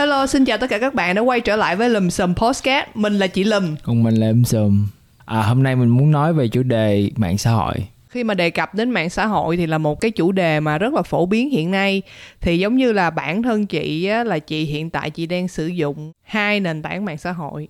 Hello, 0.00 0.26
xin 0.26 0.44
chào 0.44 0.58
tất 0.58 0.70
cả 0.70 0.78
các 0.78 0.94
bạn 0.94 1.14
đã 1.14 1.22
quay 1.22 1.40
trở 1.40 1.56
lại 1.56 1.76
với 1.76 1.90
Lùm 1.90 2.08
Xùm 2.08 2.34
Podcast. 2.34 2.86
Mình 2.94 3.18
là 3.18 3.26
chị 3.26 3.44
Lùm. 3.44 3.76
Còn 3.82 4.02
mình 4.02 4.14
là 4.14 4.26
em 4.26 4.44
Sùm. 4.44 4.86
À, 5.24 5.42
hôm 5.42 5.62
nay 5.62 5.76
mình 5.76 5.88
muốn 5.88 6.10
nói 6.10 6.32
về 6.32 6.48
chủ 6.48 6.62
đề 6.62 7.10
mạng 7.16 7.38
xã 7.38 7.50
hội. 7.50 7.74
Khi 8.08 8.24
mà 8.24 8.34
đề 8.34 8.50
cập 8.50 8.74
đến 8.74 8.90
mạng 8.90 9.10
xã 9.10 9.26
hội 9.26 9.56
thì 9.56 9.66
là 9.66 9.78
một 9.78 10.00
cái 10.00 10.10
chủ 10.10 10.32
đề 10.32 10.60
mà 10.60 10.78
rất 10.78 10.94
là 10.94 11.02
phổ 11.02 11.26
biến 11.26 11.50
hiện 11.50 11.70
nay. 11.70 12.02
Thì 12.40 12.58
giống 12.58 12.76
như 12.76 12.92
là 12.92 13.10
bản 13.10 13.42
thân 13.42 13.66
chị 13.66 14.06
á, 14.06 14.24
là 14.24 14.38
chị 14.38 14.64
hiện 14.64 14.90
tại 14.90 15.10
chị 15.10 15.26
đang 15.26 15.48
sử 15.48 15.66
dụng 15.66 16.12
hai 16.22 16.60
nền 16.60 16.82
tảng 16.82 17.04
mạng 17.04 17.18
xã 17.18 17.32
hội. 17.32 17.68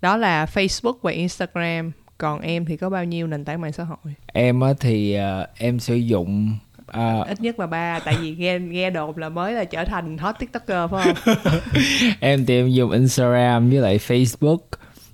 Đó 0.00 0.16
là 0.16 0.46
Facebook 0.54 0.96
và 1.02 1.12
Instagram. 1.12 1.92
Còn 2.18 2.40
em 2.40 2.64
thì 2.64 2.76
có 2.76 2.90
bao 2.90 3.04
nhiêu 3.04 3.26
nền 3.26 3.44
tảng 3.44 3.60
mạng 3.60 3.72
xã 3.72 3.84
hội? 3.84 4.14
Em 4.26 4.60
á 4.60 4.72
thì 4.80 5.16
uh, 5.42 5.48
em 5.58 5.80
sử 5.80 5.94
dụng 5.94 6.58
uh, 6.96 7.26
Ít 7.26 7.40
nhất 7.40 7.60
là 7.60 7.66
ba, 7.66 7.98
tại 8.04 8.16
vì 8.20 8.34
nghe 8.38 8.58
nghe 8.58 8.90
đồn 8.90 9.18
là 9.18 9.28
mới 9.28 9.52
là 9.52 9.64
trở 9.64 9.84
thành 9.84 10.18
hot 10.18 10.34
tiktoker 10.38 10.90
phải 10.90 11.14
không? 11.24 11.34
em 12.20 12.46
thì 12.46 12.56
em 12.56 12.70
dùng 12.70 12.90
Instagram 12.90 13.70
với 13.70 13.78
lại 13.78 13.98
Facebook 13.98 14.58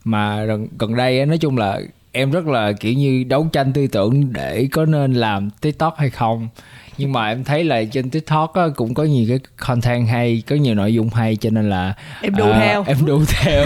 mà 0.05 0.45
gần, 0.45 0.69
gần 0.79 0.97
đây 0.97 1.21
á 1.21 1.27
nói 1.27 1.39
chung 1.39 1.59
là 1.59 1.81
em 2.13 2.31
rất 2.31 2.47
là 2.47 2.73
kiểu 2.73 2.93
như 2.93 3.25
đấu 3.29 3.49
tranh 3.53 3.73
tư 3.73 3.87
tưởng 3.87 4.33
để 4.33 4.69
có 4.73 4.85
nên 4.87 5.15
làm 5.15 5.51
TikTok 5.61 5.95
hay 5.99 6.11
không. 6.11 6.49
Nhưng 6.99 7.13
mà 7.13 7.29
em 7.29 7.45
thấy 7.45 7.65
là 7.65 7.85
trên 7.85 8.11
TikTok 8.11 8.55
á, 8.55 8.63
cũng 8.77 8.95
có 8.95 9.05
nhiều 9.05 9.25
cái 9.29 9.39
content 9.57 10.09
hay 10.09 10.43
có 10.47 10.57
nhiều 10.57 10.75
nội 10.75 10.95
dung 10.95 11.09
hay 11.11 11.37
cho 11.37 11.51
nên 11.51 11.71
là 11.71 11.95
Em 12.23 12.35
đu 12.37 12.45
à, 12.51 12.59
theo. 12.61 12.85
em 12.87 12.97
đu 13.07 13.21
theo. 13.43 13.65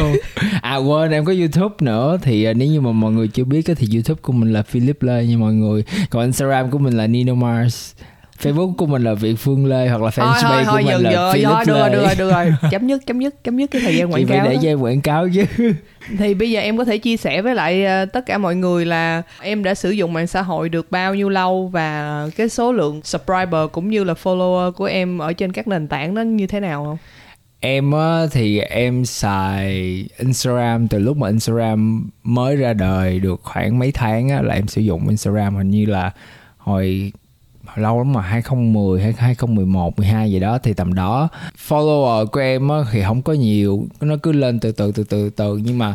À 0.63 0.77
quên 0.77 1.11
em 1.11 1.25
có 1.25 1.33
YouTube 1.33 1.75
nữa. 1.81 2.19
Thì 2.23 2.45
à, 2.45 2.53
nếu 2.53 2.69
như 2.69 2.81
mà 2.81 2.93
mọi 2.93 3.13
người 3.13 3.29
chưa 3.29 3.45
biết 3.45 3.67
á, 3.69 3.75
thì 3.77 3.89
YouTube 3.95 4.19
của 4.23 4.33
mình 4.33 4.53
là 4.53 4.63
Philip 4.63 5.03
Lê 5.03 5.25
nha 5.27 5.37
mọi 5.37 5.53
người 5.55 5.85
còn 6.11 6.23
Instagram 6.23 6.71
của 6.71 6.79
mình 6.79 6.97
là 6.97 7.07
Nino 7.07 7.35
Mars 7.35 7.93
Facebook 8.43 8.75
của 8.75 8.87
mình 8.87 9.05
là 9.05 9.15
Việt 9.15 9.35
Phương 9.35 9.67
Lê 9.67 9.89
hoặc 9.89 10.03
là 10.03 10.11
thôi 10.11 10.27
thôi 10.43 10.51
fanpage 10.51 10.65
của 10.65 10.71
thôi 10.71 10.83
mình 10.83 10.93
dừng 10.93 11.03
là 11.03 11.35
thôi 11.45 11.65
được 11.67 11.75
rồi 11.75 11.91
Lê 11.91 11.95
được 11.95 12.03
rồi 12.05 12.15
được 12.19 12.31
rồi. 12.31 12.53
Chấm 12.71 12.89
dứt 12.89 13.07
chấm 13.07 13.21
dứt 13.21 13.45
chấm 13.45 13.59
dứt 13.59 13.71
cái 13.71 13.83
thời 13.85 13.97
gian 13.97 14.13
quảng 14.13 14.27
cáo 14.27 14.45
để 14.45 14.57
cho 14.63 14.69
em 14.69 14.81
quảng 14.81 15.01
cáo 15.01 15.29
chứ. 15.35 15.45
Thì 16.19 16.35
bây 16.35 16.51
giờ 16.51 16.61
em 16.61 16.79
có 16.79 16.85
thể 16.85 16.99
chia 16.99 17.17
sẻ 17.17 17.43
với 17.43 17.55
lại 17.55 17.85
ờ, 17.85 18.05
tất 18.05 18.27
cả 18.27 18.39
mọi 18.39 18.57
người 18.57 18.85
là 18.87 19.23
em 19.41 19.65
đã 19.65 19.75
sử 19.75 19.91
dụng 19.91 20.13
mạng 20.13 20.27
xã 20.27 20.43
hội 20.43 20.69
được 20.69 20.91
bao 20.91 21.15
nhiêu 21.15 21.29
lâu 21.29 21.69
và 21.73 22.29
cái 22.37 22.49
số 22.49 22.73
lượng 22.73 23.01
subscriber 23.05 23.71
cũng 23.73 23.91
như 23.91 24.05
là 24.05 24.15
follower 24.23 24.73
của 24.73 24.85
em 24.85 25.19
ở 25.19 25.33
trên 25.33 25.53
các 25.53 25.69
nền 25.69 25.89
tảng 25.89 26.15
đó 26.15 26.23
như 26.23 26.47
thế 26.47 26.61
nào 26.61 26.85
không? 26.85 26.99
em 27.65 27.93
á 27.93 28.27
thì 28.33 28.59
em 28.59 29.05
xài 29.05 29.71
Instagram 30.19 30.89
từ 30.89 30.99
lúc 30.99 31.17
mà 31.17 31.29
Instagram 31.29 32.11
mới 32.23 32.57
ra 32.57 32.73
đời 32.73 33.21
được 33.21 33.41
khoảng 33.43 33.79
mấy 33.79 33.93
tháng 33.93 34.29
á 34.29 34.43
là 34.43 34.55
em 34.55 34.69
sử 34.69 34.81
dụng 34.81 35.09
Instagram 35.09 35.57
hình 35.57 35.71
như 35.71 35.87
là 35.87 36.11
hồi 36.59 37.13
lâu 37.77 37.99
lắm 37.99 38.13
mà 38.13 38.21
2010 38.21 39.03
hay 39.03 39.13
2011 39.13 39.99
12 39.99 40.33
gì 40.33 40.41
đó 40.41 40.59
thì 40.59 40.75
tầm 40.75 40.95
đó 40.95 41.29
follower 41.69 42.27
của 42.27 42.41
em 42.41 42.69
á 42.69 42.77
thì 42.93 43.03
không 43.03 43.23
có 43.23 43.33
nhiều 43.33 43.87
nó 44.01 44.17
cứ 44.23 44.33
lên 44.33 44.61
từ 44.61 44.73
từ 44.73 44.93
từ 44.93 45.05
từ 45.05 45.31
từ 45.31 45.57
nhưng 45.57 45.79
mà 45.79 45.95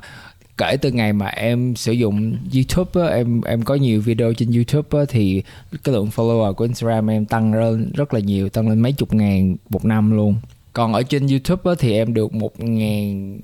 kể 0.58 0.78
từ 0.78 0.92
ngày 0.92 1.14
mà 1.14 1.28
em 1.28 1.76
sử 1.76 1.92
dụng 1.92 2.38
YouTube 2.54 3.08
á, 3.08 3.16
em 3.16 3.42
em 3.42 3.64
có 3.64 3.76
nhiều 3.76 4.02
video 4.02 4.34
trên 4.34 4.52
YouTube 4.52 5.00
á, 5.00 5.06
thì 5.10 5.44
cái 5.84 5.95
lượng 5.95 6.10
follower 6.16 6.54
của 6.54 6.64
Instagram 6.64 7.10
em 7.10 7.26
tăng 7.26 7.54
lên 7.54 7.92
rất 7.95 8.14
là 8.14 8.20
nhiều 8.20 8.50
tăng 8.50 8.70
lên 8.70 8.80
mấy 8.80 8.92
chục 8.92 9.14
ngàn 9.14 9.56
một 9.70 9.86
năm 9.86 10.12
luôn. 10.12 10.36
Còn 10.73 10.94
ở 10.94 11.04
trên 11.04 11.28
YouTube 11.28 11.62
á, 11.72 11.76
thì 11.80 11.94
em 11.94 12.14
được 12.14 12.34
một 12.34 12.60
ngàn 12.60 13.40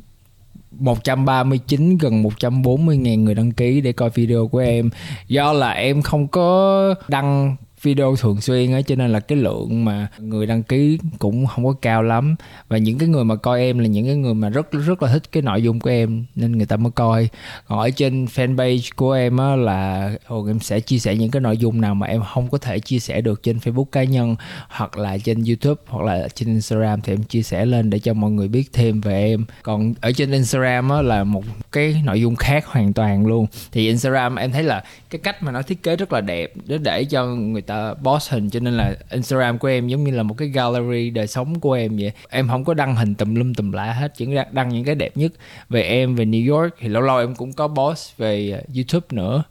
139 0.71 1.97
gần 1.97 2.23
140 2.23 2.97
ngàn 2.97 3.23
người 3.23 3.35
đăng 3.35 3.51
ký 3.51 3.81
để 3.81 3.91
coi 3.91 4.09
video 4.09 4.47
của 4.47 4.59
em. 4.59 4.89
Do 5.27 5.53
là 5.53 5.71
em 5.71 6.01
không 6.01 6.27
có 6.27 6.95
đăng 7.07 7.55
video 7.83 8.15
thường 8.15 8.41
xuyên 8.41 8.71
á, 8.71 8.81
cho 8.81 8.95
nên 8.95 9.11
là 9.11 9.19
cái 9.19 9.37
lượng 9.37 9.85
mà 9.85 10.07
người 10.19 10.45
đăng 10.45 10.63
ký 10.63 10.99
cũng 11.19 11.45
không 11.45 11.65
có 11.65 11.73
cao 11.81 12.03
lắm. 12.03 12.35
Và 12.67 12.77
những 12.77 12.97
cái 12.97 13.09
người 13.09 13.23
mà 13.23 13.35
coi 13.35 13.59
em 13.59 13.79
là 13.79 13.87
những 13.87 14.05
cái 14.05 14.15
người 14.15 14.33
mà 14.33 14.49
rất 14.49 14.71
rất 14.71 15.03
là 15.03 15.13
thích 15.13 15.31
cái 15.31 15.43
nội 15.43 15.63
dung 15.63 15.79
của 15.79 15.89
em, 15.89 16.25
nên 16.35 16.51
người 16.51 16.65
ta 16.65 16.77
mới 16.77 16.91
coi. 16.91 17.29
Còn 17.67 17.79
ở 17.79 17.89
trên 17.89 18.25
fanpage 18.25 18.89
của 18.95 19.11
em 19.11 19.37
á, 19.37 19.55
là 19.55 20.11
thường 20.27 20.47
em 20.47 20.59
sẽ 20.59 20.79
chia 20.79 20.99
sẻ 20.99 21.15
những 21.15 21.31
cái 21.31 21.41
nội 21.41 21.57
dung 21.57 21.81
nào 21.81 21.95
mà 21.95 22.07
em 22.07 22.21
không 22.33 22.49
có 22.49 22.57
thể 22.57 22.79
chia 22.79 22.99
sẻ 22.99 23.21
được 23.21 23.43
trên 23.43 23.57
Facebook 23.57 23.85
cá 23.85 24.03
nhân, 24.03 24.35
hoặc 24.69 24.97
là 24.97 25.17
trên 25.17 25.43
YouTube, 25.43 25.81
hoặc 25.87 26.05
là 26.05 26.27
trên 26.35 26.49
Instagram 26.49 27.01
thì 27.01 27.13
em 27.13 27.23
chia 27.23 27.41
sẻ 27.41 27.65
lên 27.65 27.89
để 27.89 27.99
cho 27.99 28.13
mọi 28.13 28.31
người 28.31 28.47
biết 28.47 28.73
thêm 28.73 29.01
về 29.01 29.27
em. 29.27 29.45
Còn 29.61 29.93
ở 30.01 30.11
trên 30.11 30.31
Instagram 30.31 30.89
á, 30.89 31.01
là 31.01 31.23
một 31.23 31.43
cái 31.71 32.01
nội 32.05 32.21
dung 32.21 32.35
khác 32.35 32.65
hoàn 32.65 32.93
toàn 32.93 33.25
luôn. 33.25 33.47
Thì 33.71 33.87
Instagram 33.87 34.35
em 34.35 34.51
thấy 34.51 34.63
là 34.63 34.83
cái 35.09 35.19
cách 35.23 35.43
mà 35.43 35.51
nó 35.51 35.61
thiết 35.61 35.83
kế 35.83 35.95
rất 35.95 36.13
là 36.13 36.21
đẹp 36.21 36.53
để 36.65 36.77
để 36.77 37.03
cho 37.03 37.25
người 37.25 37.61
ta 37.61 37.72
post 38.03 38.31
hình 38.31 38.49
cho 38.49 38.59
nên 38.59 38.73
là 38.77 38.95
Instagram 39.11 39.57
của 39.57 39.67
em 39.67 39.87
giống 39.87 40.03
như 40.03 40.11
là 40.11 40.23
một 40.23 40.35
cái 40.37 40.47
gallery 40.47 41.09
đời 41.09 41.27
sống 41.27 41.59
của 41.59 41.73
em 41.73 41.97
vậy. 41.97 42.11
Em 42.29 42.47
không 42.47 42.63
có 42.65 42.73
đăng 42.73 42.95
hình 42.95 43.15
tùm 43.15 43.35
lum 43.35 43.53
tùm 43.53 43.71
lá 43.71 43.93
hết 43.93 44.13
chỉ 44.17 44.27
đăng- 44.51 44.69
những 44.69 44.83
cái 44.85 44.95
đẹp 44.95 45.17
nhất. 45.17 45.31
Về 45.69 45.81
em 45.81 46.15
về 46.15 46.25
New 46.25 46.55
York 46.57 46.73
thì 46.79 46.87
lâu 46.87 47.01
lâu 47.01 47.19
em 47.19 47.35
cũng 47.35 47.53
có 47.53 47.67
post 47.67 48.17
về 48.17 48.59
uh, 48.69 48.75
YouTube 48.75 49.07
nữa. 49.11 49.43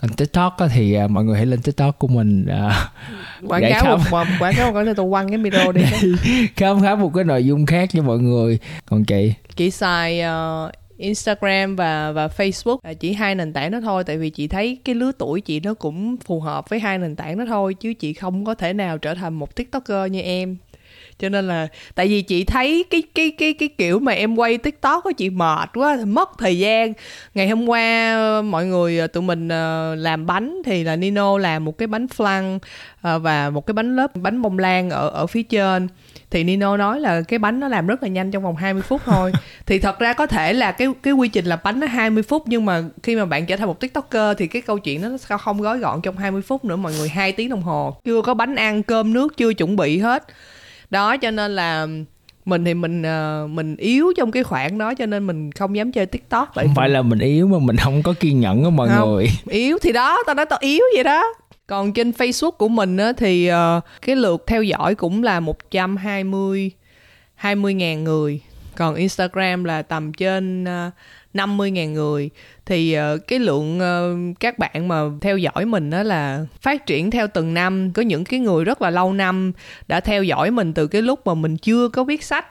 Còn 0.00 0.10
TikTok 0.10 0.56
á 0.58 0.66
thì 0.74 0.98
uh, 1.04 1.10
mọi 1.10 1.24
người 1.24 1.36
hãy 1.36 1.46
lên 1.46 1.62
TikTok 1.62 1.98
của 1.98 2.08
mình 2.08 2.46
uh, 2.66 2.72
Quảng 3.50 3.62
Để 3.62 3.70
cáo 3.70 3.84
khám- 3.84 3.90
một 3.98 4.04
một- 4.10 4.26
quảng 4.40 4.54
cáo 4.56 4.72
một 4.72 4.80
cái 4.84 4.94
tôi 4.96 5.10
quăng 5.10 5.28
cái 5.28 5.38
video 5.38 5.72
đi. 5.72 5.82
khám 6.56 6.82
phá 6.82 6.94
một 6.94 7.10
cái 7.14 7.24
nội 7.24 7.44
dung 7.46 7.66
khác 7.66 7.88
cho 7.92 8.02
mọi 8.02 8.18
người. 8.18 8.58
Còn 8.86 9.04
chị? 9.04 9.32
Chị 9.56 9.70
xài 9.70 10.20
ờ, 10.20 10.70
Instagram 10.96 11.76
và 11.76 12.12
và 12.12 12.26
Facebook. 12.26 12.78
À, 12.82 12.92
chỉ 12.92 13.12
hai 13.12 13.34
nền 13.34 13.52
tảng 13.52 13.70
đó 13.70 13.80
thôi 13.80 14.04
tại 14.04 14.18
vì 14.18 14.30
chị 14.30 14.48
thấy 14.48 14.78
cái 14.84 14.94
lứa 14.94 15.12
tuổi 15.18 15.40
chị 15.40 15.60
nó 15.60 15.74
cũng 15.74 16.16
phù 16.16 16.40
hợp 16.40 16.68
với 16.68 16.80
hai 16.80 16.98
nền 16.98 17.16
tảng 17.16 17.38
đó 17.38 17.44
thôi 17.48 17.74
chứ 17.74 17.94
chị 17.94 18.12
không 18.12 18.44
có 18.44 18.54
thể 18.54 18.72
nào 18.72 18.98
trở 18.98 19.14
thành 19.14 19.34
một 19.34 19.56
tiktoker 19.56 20.12
như 20.12 20.20
em. 20.20 20.56
Cho 21.18 21.28
nên 21.28 21.48
là 21.48 21.68
tại 21.94 22.08
vì 22.08 22.22
chị 22.22 22.44
thấy 22.44 22.84
cái 22.90 23.02
cái 23.14 23.30
cái 23.30 23.52
cái 23.52 23.68
kiểu 23.68 23.98
mà 23.98 24.12
em 24.12 24.36
quay 24.36 24.58
tiktok 24.58 25.04
của 25.04 25.12
chị 25.12 25.30
mệt 25.30 25.70
quá 25.74 25.98
mất 26.06 26.30
thời 26.38 26.58
gian. 26.58 26.92
Ngày 27.34 27.48
hôm 27.48 27.68
qua 27.68 28.14
ờ, 28.14 28.42
mọi 28.42 28.66
người 28.66 28.98
ờ, 28.98 29.06
tụi 29.06 29.22
mình 29.22 29.48
ờ, 29.48 29.94
làm 29.94 30.26
bánh 30.26 30.62
thì 30.64 30.84
là 30.84 30.96
Nino 30.96 31.38
làm 31.38 31.64
một 31.64 31.78
cái 31.78 31.86
bánh 31.86 32.06
flan 32.16 32.58
và 33.02 33.50
một 33.50 33.66
cái 33.66 33.72
bánh 33.74 33.96
lớp 33.96 34.16
bánh 34.16 34.42
bông 34.42 34.58
lan 34.58 34.90
ở 34.90 35.08
ở 35.08 35.26
phía 35.26 35.42
trên 35.42 35.88
thì 36.30 36.44
Nino 36.44 36.76
nói 36.76 37.00
là 37.00 37.22
cái 37.22 37.38
bánh 37.38 37.60
nó 37.60 37.68
làm 37.68 37.86
rất 37.86 38.02
là 38.02 38.08
nhanh 38.08 38.30
trong 38.30 38.42
vòng 38.42 38.56
20 38.56 38.82
phút 38.82 39.02
thôi. 39.04 39.32
Thì 39.66 39.78
thật 39.78 39.98
ra 39.98 40.12
có 40.12 40.26
thể 40.26 40.52
là 40.52 40.72
cái 40.72 40.88
cái 41.02 41.12
quy 41.12 41.28
trình 41.28 41.44
làm 41.44 41.58
bánh 41.64 41.80
nó 41.80 41.86
20 41.86 42.22
phút 42.22 42.42
nhưng 42.46 42.64
mà 42.64 42.82
khi 43.02 43.16
mà 43.16 43.24
bạn 43.24 43.46
trở 43.46 43.56
thành 43.56 43.66
một 43.66 43.80
tiktoker 43.80 44.36
thì 44.38 44.46
cái 44.46 44.62
câu 44.62 44.78
chuyện 44.78 45.00
nó 45.02 45.16
sẽ 45.16 45.36
không 45.40 45.60
gói 45.62 45.78
gọn 45.78 46.00
trong 46.02 46.16
20 46.16 46.42
phút 46.42 46.64
nữa 46.64 46.76
mọi 46.76 46.92
người 46.98 47.08
hai 47.08 47.32
tiếng 47.32 47.48
đồng 47.48 47.62
hồ. 47.62 47.96
Chưa 48.04 48.22
có 48.22 48.34
bánh 48.34 48.54
ăn 48.54 48.82
cơm 48.82 49.12
nước 49.12 49.36
chưa 49.36 49.54
chuẩn 49.54 49.76
bị 49.76 49.98
hết. 49.98 50.24
Đó 50.90 51.16
cho 51.16 51.30
nên 51.30 51.56
là 51.56 51.86
mình 52.44 52.64
thì 52.64 52.74
mình 52.74 53.02
ờ, 53.02 53.46
mình 53.50 53.76
yếu 53.76 54.12
trong 54.16 54.30
cái 54.30 54.42
khoảng 54.42 54.78
đó 54.78 54.94
cho 54.94 55.06
nên 55.06 55.26
mình 55.26 55.52
không 55.52 55.76
dám 55.76 55.92
chơi 55.92 56.06
tiktok. 56.06 56.50
Tại 56.54 56.64
không 56.64 56.74
phải 56.74 56.88
là 56.88 57.02
mình 57.02 57.18
yếu 57.18 57.46
mà 57.46 57.58
mình 57.58 57.76
không 57.76 58.02
có 58.02 58.14
kiên 58.20 58.40
nhẫn 58.40 58.64
á 58.64 58.70
mọi 58.70 58.88
Không. 58.88 59.08
người. 59.14 59.26
yếu 59.48 59.78
thì 59.82 59.92
đó 59.92 60.18
tao 60.26 60.34
nói 60.34 60.46
tao 60.46 60.58
yếu 60.62 60.80
vậy 60.94 61.04
đó 61.04 61.24
còn 61.66 61.92
trên 61.92 62.10
Facebook 62.10 62.50
của 62.50 62.68
mình 62.68 62.96
á, 62.96 63.12
thì 63.16 63.50
uh, 63.50 63.84
cái 64.02 64.16
lượt 64.16 64.44
theo 64.46 64.62
dõi 64.62 64.94
cũng 64.94 65.22
là 65.22 65.40
120 65.40 66.70
20 67.34 67.74
ngàn 67.74 68.04
người. 68.04 68.40
Còn 68.76 68.94
Instagram 68.94 69.64
là 69.64 69.82
tầm 69.82 70.12
trên 70.12 70.64
ờ, 70.64 70.86
uh, 70.86 70.92
50 71.34 71.70
ngàn 71.70 71.94
người. 71.94 72.30
Thì 72.66 72.98
uh, 72.98 73.26
cái 73.26 73.38
lượng 73.38 73.78
uh, 73.78 74.40
các 74.40 74.58
bạn 74.58 74.88
mà 74.88 75.02
theo 75.20 75.38
dõi 75.38 75.64
mình 75.64 75.90
đó 75.90 76.02
là 76.02 76.46
phát 76.60 76.86
triển 76.86 77.10
theo 77.10 77.26
từng 77.34 77.54
năm. 77.54 77.92
Có 77.94 78.02
những 78.02 78.24
cái 78.24 78.40
người 78.40 78.64
rất 78.64 78.82
là 78.82 78.90
lâu 78.90 79.12
năm 79.12 79.52
đã 79.88 80.00
theo 80.00 80.22
dõi 80.22 80.50
mình 80.50 80.74
từ 80.74 80.86
cái 80.86 81.02
lúc 81.02 81.26
mà 81.26 81.34
mình 81.34 81.56
chưa 81.56 81.88
có 81.88 82.04
viết 82.04 82.24
sách 82.24 82.46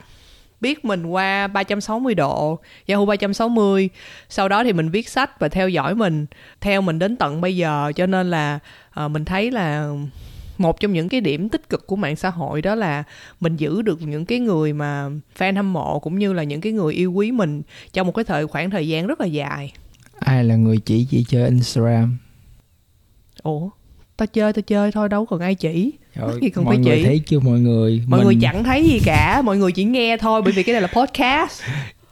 biết 0.60 0.84
mình 0.84 1.06
qua 1.06 1.46
360 1.46 2.14
độ 2.14 2.58
Yahoo 2.86 3.04
360 3.04 3.90
sau 4.28 4.48
đó 4.48 4.64
thì 4.64 4.72
mình 4.72 4.88
viết 4.90 5.08
sách 5.08 5.40
và 5.40 5.48
theo 5.48 5.68
dõi 5.68 5.94
mình 5.94 6.26
theo 6.60 6.80
mình 6.80 6.98
đến 6.98 7.16
tận 7.16 7.40
bây 7.40 7.56
giờ. 7.56 7.92
Cho 7.96 8.06
nên 8.06 8.30
là 8.30 8.58
ờ, 8.90 9.08
mình 9.08 9.24
thấy 9.24 9.50
là 9.50 9.90
một 10.58 10.80
trong 10.80 10.92
những 10.92 11.08
cái 11.08 11.20
điểm 11.20 11.48
tích 11.48 11.68
cực 11.68 11.86
của 11.86 11.96
mạng 11.96 12.16
xã 12.16 12.30
hội 12.30 12.62
đó 12.62 12.74
là 12.74 13.04
mình 13.40 13.56
giữ 13.56 13.82
được 13.82 14.02
những 14.02 14.26
cái 14.26 14.38
người 14.38 14.72
mà 14.72 15.10
fan 15.38 15.56
hâm 15.56 15.72
mộ 15.72 15.98
cũng 15.98 16.18
như 16.18 16.32
là 16.32 16.42
những 16.42 16.60
cái 16.60 16.72
người 16.72 16.94
yêu 16.94 17.12
quý 17.12 17.32
mình 17.32 17.62
trong 17.92 18.06
một 18.06 18.12
cái 18.12 18.24
thời 18.24 18.46
khoảng 18.46 18.70
thời 18.70 18.88
gian 18.88 19.06
rất 19.06 19.20
là 19.20 19.26
dài. 19.26 19.72
Ai 20.18 20.44
là 20.44 20.56
người 20.56 20.78
chỉ 20.78 21.06
chỉ 21.10 21.24
chơi 21.28 21.48
Instagram? 21.48 22.18
Ủa? 23.42 23.70
Tao 24.16 24.26
chơi 24.26 24.52
tao 24.52 24.62
chơi 24.62 24.92
thôi 24.92 25.08
đâu 25.08 25.26
còn 25.26 25.40
ai 25.40 25.54
chỉ 25.54 25.92
Trời 26.18 26.28
gì 26.42 26.50
còn 26.50 26.64
mọi 26.64 26.74
phải 26.74 26.84
người 26.84 27.04
thấy 27.04 27.18
chưa? 27.26 27.40
Mọi 27.40 27.58
người 27.60 28.02
mọi 28.06 28.20
người 28.24 28.34
Mình- 28.34 28.40
chẳng 28.40 28.64
thấy 28.64 28.84
gì 28.84 29.00
cả 29.04 29.42
mọi 29.42 29.56
người 29.56 29.72
chỉ 29.72 29.84
nghe 29.84 30.16
thôi 30.16 30.42
bởi 30.42 30.52
vì 30.52 30.62
cái 30.62 30.72
này 30.72 30.82
là 30.82 30.88
podcast. 30.88 31.62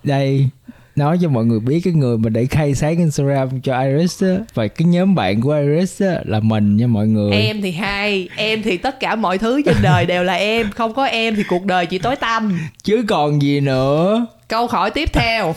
Đây 0.02 0.48
nói 0.96 1.18
cho 1.22 1.28
mọi 1.28 1.44
người 1.44 1.60
biết 1.60 1.80
cái 1.84 1.92
người 1.92 2.18
mà 2.18 2.28
để 2.28 2.46
khai 2.46 2.74
sáng 2.74 2.96
Instagram 2.98 3.60
cho 3.60 3.80
Iris 3.82 4.22
á 4.22 4.36
và 4.54 4.66
cái 4.66 4.86
nhóm 4.88 5.14
bạn 5.14 5.40
của 5.40 5.52
Iris 5.52 6.02
á 6.02 6.20
là 6.24 6.40
mình 6.40 6.76
nha 6.76 6.86
mọi 6.86 7.06
người. 7.06 7.32
Em 7.32 7.62
thì 7.62 7.72
hay 7.72 8.28
em 8.36 8.62
thì 8.62 8.76
tất 8.76 9.00
cả 9.00 9.16
mọi 9.16 9.38
thứ 9.38 9.62
trên 9.62 9.76
đời 9.82 10.06
đều 10.06 10.24
là 10.24 10.34
em 10.34 10.70
không 10.70 10.94
có 10.94 11.04
em 11.04 11.34
thì 11.34 11.42
cuộc 11.48 11.64
đời 11.64 11.86
chỉ 11.86 11.98
tối 11.98 12.16
tăm. 12.16 12.58
Chứ 12.84 13.04
còn 13.08 13.42
gì 13.42 13.60
nữa. 13.60 14.26
Câu 14.48 14.66
hỏi 14.66 14.90
tiếp 14.90 15.08
theo. 15.12 15.54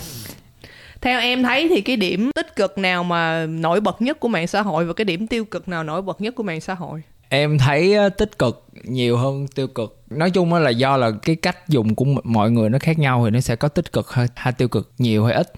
Theo 1.01 1.19
em 1.19 1.43
thấy 1.43 1.67
thì 1.69 1.81
cái 1.81 1.97
điểm 1.97 2.31
tích 2.35 2.55
cực 2.55 2.77
nào 2.77 3.03
mà 3.03 3.45
nổi 3.45 3.81
bật 3.81 4.01
nhất 4.01 4.19
của 4.19 4.27
mạng 4.27 4.47
xã 4.47 4.61
hội 4.61 4.85
và 4.85 4.93
cái 4.93 5.05
điểm 5.05 5.27
tiêu 5.27 5.45
cực 5.45 5.67
nào 5.67 5.83
nổi 5.83 6.01
bật 6.01 6.21
nhất 6.21 6.35
của 6.35 6.43
mạng 6.43 6.61
xã 6.61 6.73
hội 6.73 7.01
em 7.29 7.57
thấy 7.57 7.95
tích 8.17 8.39
cực 8.39 8.67
nhiều 8.83 9.17
hơn 9.17 9.47
tiêu 9.47 9.67
cực. 9.67 10.01
Nói 10.09 10.31
chung 10.31 10.53
là 10.53 10.69
do 10.69 10.97
là 10.97 11.11
cái 11.21 11.35
cách 11.35 11.69
dùng 11.69 11.95
của 11.95 12.05
mọi 12.23 12.51
người 12.51 12.69
nó 12.69 12.79
khác 12.79 12.99
nhau 12.99 13.21
thì 13.25 13.31
nó 13.31 13.39
sẽ 13.39 13.55
có 13.55 13.67
tích 13.67 13.91
cực 13.93 14.11
hay, 14.11 14.27
hay 14.35 14.53
tiêu 14.53 14.67
cực 14.67 14.91
nhiều 14.97 15.25
hay 15.25 15.35
ít. 15.35 15.53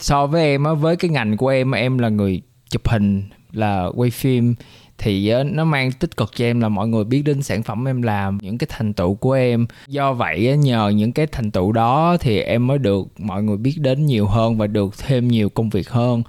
So 0.00 0.26
với 0.26 0.42
em 0.42 0.64
á 0.64 0.72
với 0.72 0.96
cái 0.96 1.10
ngành 1.10 1.36
của 1.36 1.48
em 1.48 1.72
em 1.72 1.98
là 1.98 2.08
người 2.08 2.42
chụp 2.70 2.88
hình 2.88 3.22
là 3.52 3.86
quay 3.94 4.10
phim 4.10 4.54
thì 4.98 5.32
nó 5.44 5.64
mang 5.64 5.92
tích 5.92 6.16
cực 6.16 6.30
cho 6.36 6.44
em 6.44 6.60
là 6.60 6.68
mọi 6.68 6.88
người 6.88 7.04
biết 7.04 7.22
đến 7.22 7.42
sản 7.42 7.62
phẩm 7.62 7.88
em 7.88 8.02
làm 8.02 8.38
những 8.42 8.58
cái 8.58 8.66
thành 8.70 8.92
tựu 8.92 9.14
của 9.14 9.32
em. 9.32 9.66
Do 9.88 10.12
vậy 10.12 10.56
nhờ 10.56 10.88
những 10.88 11.12
cái 11.12 11.26
thành 11.26 11.50
tựu 11.50 11.72
đó 11.72 12.16
thì 12.20 12.40
em 12.40 12.66
mới 12.66 12.78
được 12.78 13.06
mọi 13.18 13.42
người 13.42 13.56
biết 13.56 13.76
đến 13.78 14.06
nhiều 14.06 14.26
hơn 14.26 14.58
và 14.58 14.66
được 14.66 14.98
thêm 14.98 15.28
nhiều 15.28 15.48
công 15.48 15.70
việc 15.70 15.88
hơn. 15.88 16.22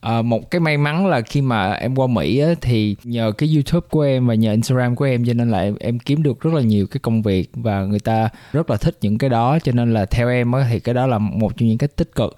À, 0.00 0.22
một 0.22 0.50
cái 0.50 0.60
may 0.60 0.76
mắn 0.76 1.06
là 1.06 1.20
khi 1.20 1.40
mà 1.40 1.72
em 1.72 1.94
qua 1.94 2.06
Mỹ 2.06 2.38
á, 2.38 2.48
thì 2.60 2.96
nhờ 3.04 3.32
cái 3.38 3.54
YouTube 3.54 3.86
của 3.90 4.00
em 4.00 4.26
và 4.26 4.34
nhờ 4.34 4.50
Instagram 4.50 4.96
của 4.96 5.04
em 5.04 5.24
cho 5.24 5.32
nên 5.34 5.50
là 5.50 5.60
em, 5.60 5.74
em 5.80 5.98
kiếm 5.98 6.22
được 6.22 6.40
rất 6.40 6.54
là 6.54 6.62
nhiều 6.62 6.86
cái 6.86 6.98
công 7.02 7.22
việc 7.22 7.50
và 7.54 7.84
người 7.84 8.00
ta 8.00 8.28
rất 8.52 8.70
là 8.70 8.76
thích 8.76 8.98
những 9.00 9.18
cái 9.18 9.30
đó 9.30 9.58
cho 9.58 9.72
nên 9.72 9.94
là 9.94 10.06
theo 10.06 10.28
em 10.28 10.52
á, 10.52 10.66
thì 10.70 10.80
cái 10.80 10.94
đó 10.94 11.06
là 11.06 11.18
một 11.18 11.56
trong 11.56 11.68
những 11.68 11.78
cái 11.78 11.88
tích 11.96 12.14
cực. 12.14 12.36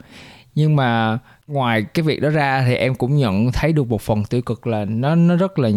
Nhưng 0.55 0.77
mà 0.77 1.19
ngoài 1.47 1.83
cái 1.83 2.03
việc 2.03 2.23
đó 2.23 2.29
ra 2.29 2.65
thì 2.67 2.75
em 2.75 2.95
cũng 2.95 3.17
nhận 3.17 3.53
thấy 3.53 3.73
được 3.73 3.89
một 3.89 4.01
phần 4.01 4.25
tiêu 4.25 4.43
cực 4.43 4.67
là 4.67 4.85
nó 4.85 5.15
nó 5.15 5.37
rất 5.37 5.59
là 5.59 5.71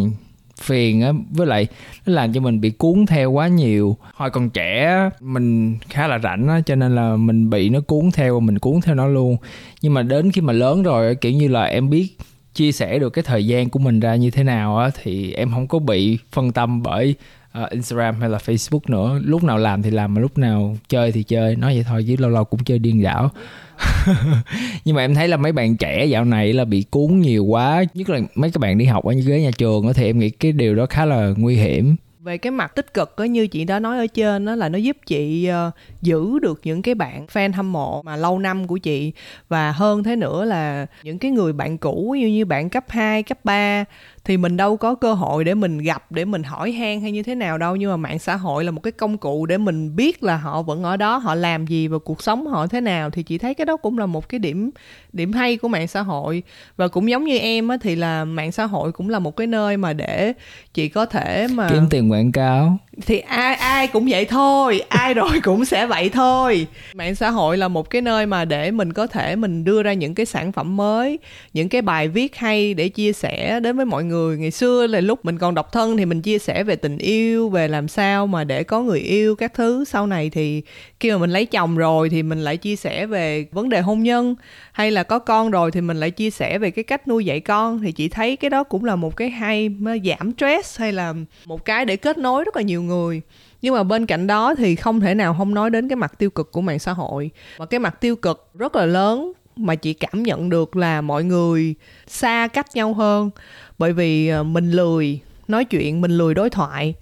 phiền 0.62 1.02
á 1.02 1.12
với 1.32 1.48
lại 1.48 1.68
nó 2.06 2.14
làm 2.14 2.34
cho 2.34 2.42
mình 2.42 2.62
bị 2.62 2.70
cuốn 2.70 3.06
theo 3.06 3.32
quá 3.32 3.48
nhiều. 3.48 3.98
Hồi 4.14 4.30
còn 4.30 4.50
trẻ 4.50 5.10
mình 5.20 5.78
khá 5.90 6.08
là 6.08 6.20
rảnh 6.20 6.48
á 6.48 6.62
cho 6.66 6.76
nên 6.76 6.96
là 6.96 7.16
mình 7.16 7.50
bị 7.50 7.70
nó 7.70 7.80
cuốn 7.82 8.12
theo 8.14 8.40
và 8.40 8.46
mình 8.46 8.60
cuốn 8.60 8.82
theo 8.82 8.96
nó 8.96 9.08
luôn. 9.08 9.38
Nhưng 9.82 9.94
mà 9.94 10.02
đến 10.02 10.32
khi 10.32 10.42
mà 10.42 10.54
lớn 10.54 10.84
rồi 10.84 11.16
kiểu 11.16 11.32
như 11.32 11.48
là 11.48 11.64
em 11.64 11.90
biết 11.90 12.18
chia 12.54 12.72
sẻ 12.72 13.00
được 13.00 13.10
cái 13.10 13.24
thời 13.24 13.48
gian 13.48 13.70
của 13.70 13.80
mình 13.80 14.00
ra 14.00 14.16
như 14.16 14.32
thế 14.32 14.44
nào 14.44 14.78
á 14.78 14.90
thì 15.04 15.34
em 15.34 15.52
không 15.52 15.68
có 15.68 15.80
bị 15.80 16.18
phân 16.32 16.52
tâm 16.52 16.84
bởi 16.84 17.16
uh, 17.64 17.70
Instagram 17.70 18.20
hay 18.20 18.30
là 18.30 18.38
Facebook 18.38 18.80
nữa. 18.88 19.20
Lúc 19.24 19.44
nào 19.44 19.58
làm 19.58 19.82
thì 19.82 19.92
làm 19.92 20.14
mà 20.14 20.22
lúc 20.22 20.38
nào 20.38 20.78
chơi 20.90 21.12
thì 21.12 21.24
chơi. 21.24 21.56
Nói 21.56 21.74
vậy 21.74 21.86
thôi 21.90 22.06
chứ 22.08 22.16
lâu 22.20 22.30
lâu 22.30 22.46
cũng 22.46 22.64
chơi 22.64 22.80
điên 22.80 23.04
đảo 23.04 23.32
nhưng 24.86 24.96
mà 24.96 25.02
em 25.02 25.16
thấy 25.16 25.28
là 25.28 25.38
mấy 25.38 25.52
bạn 25.52 25.78
trẻ 25.78 26.06
dạo 26.06 26.26
này 26.26 26.54
là 26.54 26.66
bị 26.66 26.86
cuốn 26.92 27.20
nhiều 27.20 27.46
quá 27.46 27.84
nhất 27.94 28.10
là 28.10 28.20
mấy 28.36 28.52
các 28.52 28.60
bạn 28.60 28.78
đi 28.78 28.86
học 28.86 29.06
ở 29.06 29.14
ghế 29.26 29.42
nhà 29.42 29.52
trường 29.58 29.94
thì 29.94 30.06
em 30.06 30.20
nghĩ 30.20 30.30
cái 30.30 30.52
điều 30.52 30.76
đó 30.76 30.86
khá 30.86 31.06
là 31.06 31.34
nguy 31.38 31.56
hiểm. 31.56 31.96
Về 32.20 32.38
cái 32.38 32.52
mặt 32.52 32.76
tích 32.76 32.94
cực 32.94 33.18
á 33.18 33.26
như 33.26 33.48
chị 33.48 33.64
đã 33.64 33.80
nói 33.80 33.98
ở 33.98 34.08
trên 34.08 34.46
đó 34.46 34.56
là 34.56 34.70
nó 34.70 34.78
giúp 34.78 34.98
chị 35.06 35.50
uh, 35.68 35.74
giữ 36.02 36.40
được 36.40 36.62
những 36.64 36.82
cái 36.82 36.96
bạn 36.96 37.26
fan 37.26 37.54
hâm 37.54 37.72
mộ 37.72 38.02
mà 38.02 38.16
lâu 38.16 38.40
năm 38.40 38.68
của 38.68 38.78
chị. 38.78 39.12
Và 39.50 39.72
hơn 39.72 40.04
thế 40.04 40.16
nữa 40.16 40.46
là 40.46 40.86
những 41.04 41.20
cái 41.20 41.32
người 41.32 41.54
bạn 41.54 41.78
cũ 41.78 42.16
như 42.20 42.28
như 42.28 42.46
bạn 42.46 42.70
cấp 42.70 42.86
2, 42.90 43.24
cấp 43.24 43.38
3 43.44 43.86
thì 44.26 44.38
mình 44.38 44.58
đâu 44.58 44.78
có 44.78 44.96
cơ 44.96 45.14
hội 45.14 45.44
để 45.44 45.54
mình 45.54 45.78
gặp, 45.78 46.12
để 46.12 46.26
mình 46.26 46.44
hỏi 46.44 46.72
han 46.72 47.02
hay 47.02 47.12
như 47.12 47.24
thế 47.24 47.36
nào 47.36 47.58
đâu. 47.58 47.76
Nhưng 47.76 47.92
mà 47.92 47.98
mạng 47.98 48.20
xã 48.20 48.36
hội 48.36 48.64
là 48.64 48.72
một 48.72 48.82
cái 48.84 48.92
công 48.92 49.18
cụ 49.18 49.46
để 49.46 49.58
mình 49.58 49.96
biết 49.96 50.24
là 50.24 50.38
họ 50.38 50.62
vẫn 50.62 50.84
ở 50.84 50.98
đó, 50.98 51.18
họ 51.18 51.36
làm 51.36 51.68
gì 51.68 51.88
và 51.88 51.98
cuộc 52.06 52.24
sống 52.24 52.48
họ 52.48 52.68
thế 52.68 52.82
nào. 52.82 53.10
Thì 53.10 53.24
chị 53.24 53.38
thấy 53.38 53.54
cái 53.54 53.66
đó 53.66 53.78
cũng 53.78 53.98
là 53.98 54.06
một 54.06 54.30
cái 54.30 54.40
điểm 54.40 54.72
điểm 55.14 55.34
hay 55.34 55.58
của 55.58 55.68
mạng 55.68 55.88
xã 55.88 56.02
hội. 56.02 56.44
Và 56.78 56.88
cũng 56.88 57.10
giống 57.10 57.24
như 57.24 57.38
em 57.38 57.68
á, 57.68 57.78
thì 57.82 57.96
là 57.96 58.26
mạng 58.26 58.52
xã 58.52 58.66
hội 58.66 58.92
cũng 58.92 59.10
là 59.10 59.20
một 59.20 59.36
cái 59.36 59.48
nơi 59.48 59.78
mà 59.78 59.94
để 59.94 60.34
chị 60.74 60.90
có 60.90 61.06
thể 61.06 61.48
mà 61.48 61.70
kiếm 61.70 61.88
tiền 61.90 62.12
quảng 62.12 62.32
cáo 62.32 62.78
thì 63.02 63.20
ai 63.20 63.56
ai 63.56 63.88
cũng 63.88 64.08
vậy 64.10 64.26
thôi, 64.26 64.82
ai 64.90 65.14
rồi 65.14 65.40
cũng 65.44 65.66
sẽ 65.66 65.86
vậy 65.86 66.10
thôi. 66.10 66.68
Mạng 66.94 67.16
xã 67.16 67.30
hội 67.30 67.58
là 67.58 67.68
một 67.68 67.90
cái 67.90 68.02
nơi 68.02 68.26
mà 68.26 68.46
để 68.46 68.72
mình 68.72 68.94
có 68.94 69.08
thể 69.08 69.36
mình 69.36 69.64
đưa 69.64 69.84
ra 69.84 69.94
những 69.94 70.16
cái 70.16 70.26
sản 70.26 70.52
phẩm 70.52 70.78
mới, 70.78 71.20
những 71.54 71.70
cái 71.70 71.82
bài 71.82 72.08
viết 72.08 72.36
hay 72.36 72.74
để 72.74 72.90
chia 72.90 73.14
sẻ 73.14 73.60
đến 73.60 73.78
với 73.78 73.86
mọi 73.86 74.04
người. 74.04 74.38
Ngày 74.38 74.52
xưa 74.52 74.88
là 74.88 75.00
lúc 75.02 75.26
mình 75.26 75.38
còn 75.38 75.56
độc 75.56 75.72
thân 75.72 75.98
thì 75.98 76.06
mình 76.06 76.22
chia 76.22 76.40
sẻ 76.40 76.64
về 76.64 76.76
tình 76.76 76.98
yêu, 76.98 77.50
về 77.50 77.68
làm 77.68 77.88
sao 77.88 78.28
mà 78.28 78.44
để 78.44 78.64
có 78.64 78.82
người 78.82 79.00
yêu 79.00 79.36
các 79.36 79.54
thứ. 79.54 79.86
Sau 79.86 80.08
này 80.08 80.30
thì 80.30 80.62
khi 81.00 81.12
mà 81.12 81.18
mình 81.18 81.30
lấy 81.30 81.46
chồng 81.46 81.78
rồi 81.78 82.10
thì 82.10 82.24
mình 82.24 82.40
lại 82.40 82.58
chia 82.58 82.76
sẻ 82.76 83.06
về 83.06 83.46
vấn 83.52 83.70
đề 83.70 83.82
hôn 83.82 84.04
nhân 84.04 84.36
hay 84.76 84.92
là 84.92 85.04
có 85.04 85.20
con 85.20 85.52
rồi 85.52 85.72
thì 85.72 85.82
mình 85.82 86.00
lại 86.00 86.12
chia 86.12 86.30
sẻ 86.30 86.58
về 86.58 86.72
cái 86.72 86.84
cách 86.84 87.08
nuôi 87.08 87.26
dạy 87.26 87.40
con, 87.40 87.82
thì 87.82 87.92
chị 87.92 88.10
thấy 88.10 88.36
cái 88.36 88.50
đó 88.50 88.64
cũng 88.64 88.86
là 88.86 88.96
một 88.96 89.16
cái 89.16 89.30
hay 89.30 89.70
giảm 90.06 90.32
stress 90.38 90.80
hay 90.80 90.92
là 90.92 91.14
một 91.46 91.66
cái 91.66 91.86
để 91.86 91.96
kết 91.96 92.18
nối 92.18 92.44
rất 92.44 92.56
là 92.56 92.62
nhiều 92.62 92.82
người. 92.82 93.22
Nhưng 93.62 93.74
mà 93.74 93.84
bên 93.84 94.06
cạnh 94.06 94.28
đó 94.28 94.56
thì 94.56 94.76
không 94.76 95.00
thể 95.00 95.16
nào 95.16 95.36
không 95.38 95.54
nói 95.54 95.70
đến 95.70 95.90
cái 95.90 95.96
mặt 95.96 96.14
tiêu 96.18 96.30
cực 96.30 96.52
của 96.52 96.62
mạng 96.62 96.80
xã 96.80 96.94
hội. 96.94 97.32
Và 97.58 97.66
cái 97.66 97.80
mặt 97.80 98.02
tiêu 98.02 98.16
cực 98.16 98.50
rất 98.54 98.76
là 98.76 98.86
lớn 98.86 99.32
mà 99.56 99.76
chị 99.76 99.94
cảm 99.94 100.24
nhận 100.24 100.50
được 100.50 100.76
là 100.76 101.02
mọi 101.02 101.24
người 101.24 101.76
xa 102.08 102.48
cách 102.48 102.76
nhau 102.76 102.94
hơn. 102.94 103.30
Bởi 103.78 103.94
vì 103.94 104.28
ờ, 104.28 104.44
mình 104.44 104.72
lười 104.72 105.20
nói 105.48 105.66
chuyện, 105.66 106.02
mình 106.02 106.12
lười 106.12 106.34
đối 106.34 106.50
thoại, 106.50 106.94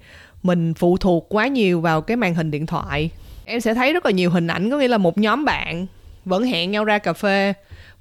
mình 0.44 0.74
phụ 0.74 0.98
thuộc 0.98 1.26
quá 1.30 1.48
nhiều 1.48 1.82
vào 1.82 2.02
cái 2.02 2.18
màn 2.18 2.36
hình 2.36 2.52
điện 2.52 2.66
thoại. 2.66 3.10
Em 3.46 3.62
sẽ 3.62 3.74
thấy 3.74 3.94
rất 3.94 4.06
là 4.06 4.12
nhiều 4.12 4.30
hình 4.30 4.48
ảnh, 4.48 4.70
có 4.70 4.78
nghĩa 4.78 4.88
là 4.88 4.98
một 4.98 5.18
nhóm 5.18 5.46
bạn 5.46 5.88
vẫn 6.26 6.44
hẹn 6.44 6.72
nhau 6.72 6.86
ra 6.86 6.98
cà 6.98 7.14
phê 7.14 7.54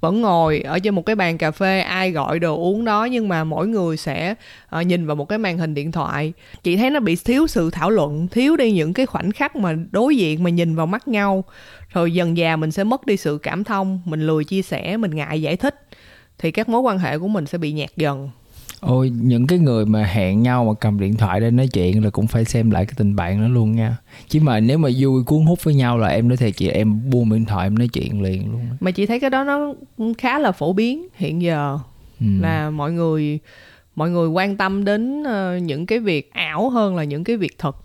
vẫn 0.03 0.21
ngồi 0.21 0.59
ở 0.59 0.79
trên 0.79 0.95
một 0.95 1.05
cái 1.05 1.15
bàn 1.15 1.37
cà 1.37 1.51
phê 1.51 1.79
ai 1.79 2.11
gọi 2.11 2.39
đồ 2.39 2.57
uống 2.57 2.85
đó 2.85 3.05
nhưng 3.05 3.27
mà 3.27 3.43
mỗi 3.43 3.67
người 3.67 3.97
sẽ 3.97 4.35
uh, 4.79 4.85
nhìn 4.85 5.05
vào 5.07 5.15
một 5.15 5.25
cái 5.25 5.37
màn 5.37 5.57
hình 5.57 5.73
điện 5.73 5.91
thoại. 5.91 6.33
Chị 6.63 6.77
thấy 6.77 6.89
nó 6.89 6.99
bị 6.99 7.15
thiếu 7.15 7.47
sự 7.47 7.69
thảo 7.69 7.89
luận 7.89 8.27
thiếu 8.27 8.57
đi 8.57 8.71
những 8.71 8.93
cái 8.93 9.05
khoảnh 9.05 9.31
khắc 9.31 9.55
mà 9.55 9.75
đối 9.91 10.17
diện 10.17 10.43
mà 10.43 10.49
nhìn 10.49 10.75
vào 10.75 10.85
mắt 10.85 11.07
nhau. 11.07 11.43
Rồi 11.93 12.13
dần 12.13 12.35
dà 12.35 12.55
mình 12.55 12.71
sẽ 12.71 12.83
mất 12.83 13.05
đi 13.05 13.17
sự 13.17 13.39
cảm 13.43 13.63
thông 13.63 14.01
mình 14.05 14.27
lười 14.27 14.43
chia 14.43 14.61
sẻ 14.61 14.97
mình 14.97 15.15
ngại 15.15 15.41
giải 15.41 15.55
thích 15.55 15.87
thì 16.37 16.51
các 16.51 16.69
mối 16.69 16.81
quan 16.81 16.99
hệ 16.99 17.19
của 17.19 17.27
mình 17.27 17.45
sẽ 17.45 17.57
bị 17.57 17.71
nhạt 17.71 17.89
dần 17.97 18.29
ôi 18.85 19.09
những 19.09 19.47
cái 19.47 19.59
người 19.59 19.85
mà 19.85 20.03
hẹn 20.03 20.43
nhau 20.43 20.65
mà 20.65 20.73
cầm 20.73 20.99
điện 20.99 21.15
thoại 21.15 21.39
để 21.39 21.51
nói 21.51 21.67
chuyện 21.67 22.03
là 22.03 22.09
cũng 22.09 22.27
phải 22.27 22.45
xem 22.45 22.71
lại 22.71 22.85
cái 22.85 22.93
tình 22.97 23.15
bạn 23.15 23.41
đó 23.41 23.47
luôn 23.47 23.75
nha. 23.75 23.97
Chứ 24.29 24.39
mà 24.43 24.59
nếu 24.59 24.77
mà 24.77 24.89
vui 24.97 25.23
cuốn 25.23 25.45
hút 25.45 25.63
với 25.63 25.75
nhau 25.75 25.97
là 25.97 26.07
em 26.07 26.27
nói 26.27 26.37
thiệt 26.37 26.57
chị 26.57 26.67
em 26.67 27.09
buông 27.09 27.29
điện 27.29 27.45
thoại 27.45 27.65
em 27.65 27.77
nói 27.77 27.87
chuyện 27.87 28.21
liền 28.21 28.51
luôn 28.51 28.61
mà 28.79 28.91
chị 28.91 29.05
thấy 29.05 29.19
cái 29.19 29.29
đó 29.29 29.43
nó 29.43 29.73
khá 30.17 30.39
là 30.39 30.51
phổ 30.51 30.73
biến 30.73 31.07
hiện 31.15 31.41
giờ 31.41 31.79
ừ. 32.19 32.25
là 32.41 32.69
mọi 32.69 32.91
người 32.91 33.39
mọi 33.95 34.09
người 34.09 34.27
quan 34.27 34.57
tâm 34.57 34.85
đến 34.85 35.23
uh, 35.23 35.63
những 35.63 35.85
cái 35.85 35.99
việc 35.99 36.33
ảo 36.33 36.69
hơn 36.69 36.95
là 36.95 37.03
những 37.03 37.23
cái 37.23 37.37
việc 37.37 37.57
thật. 37.57 37.75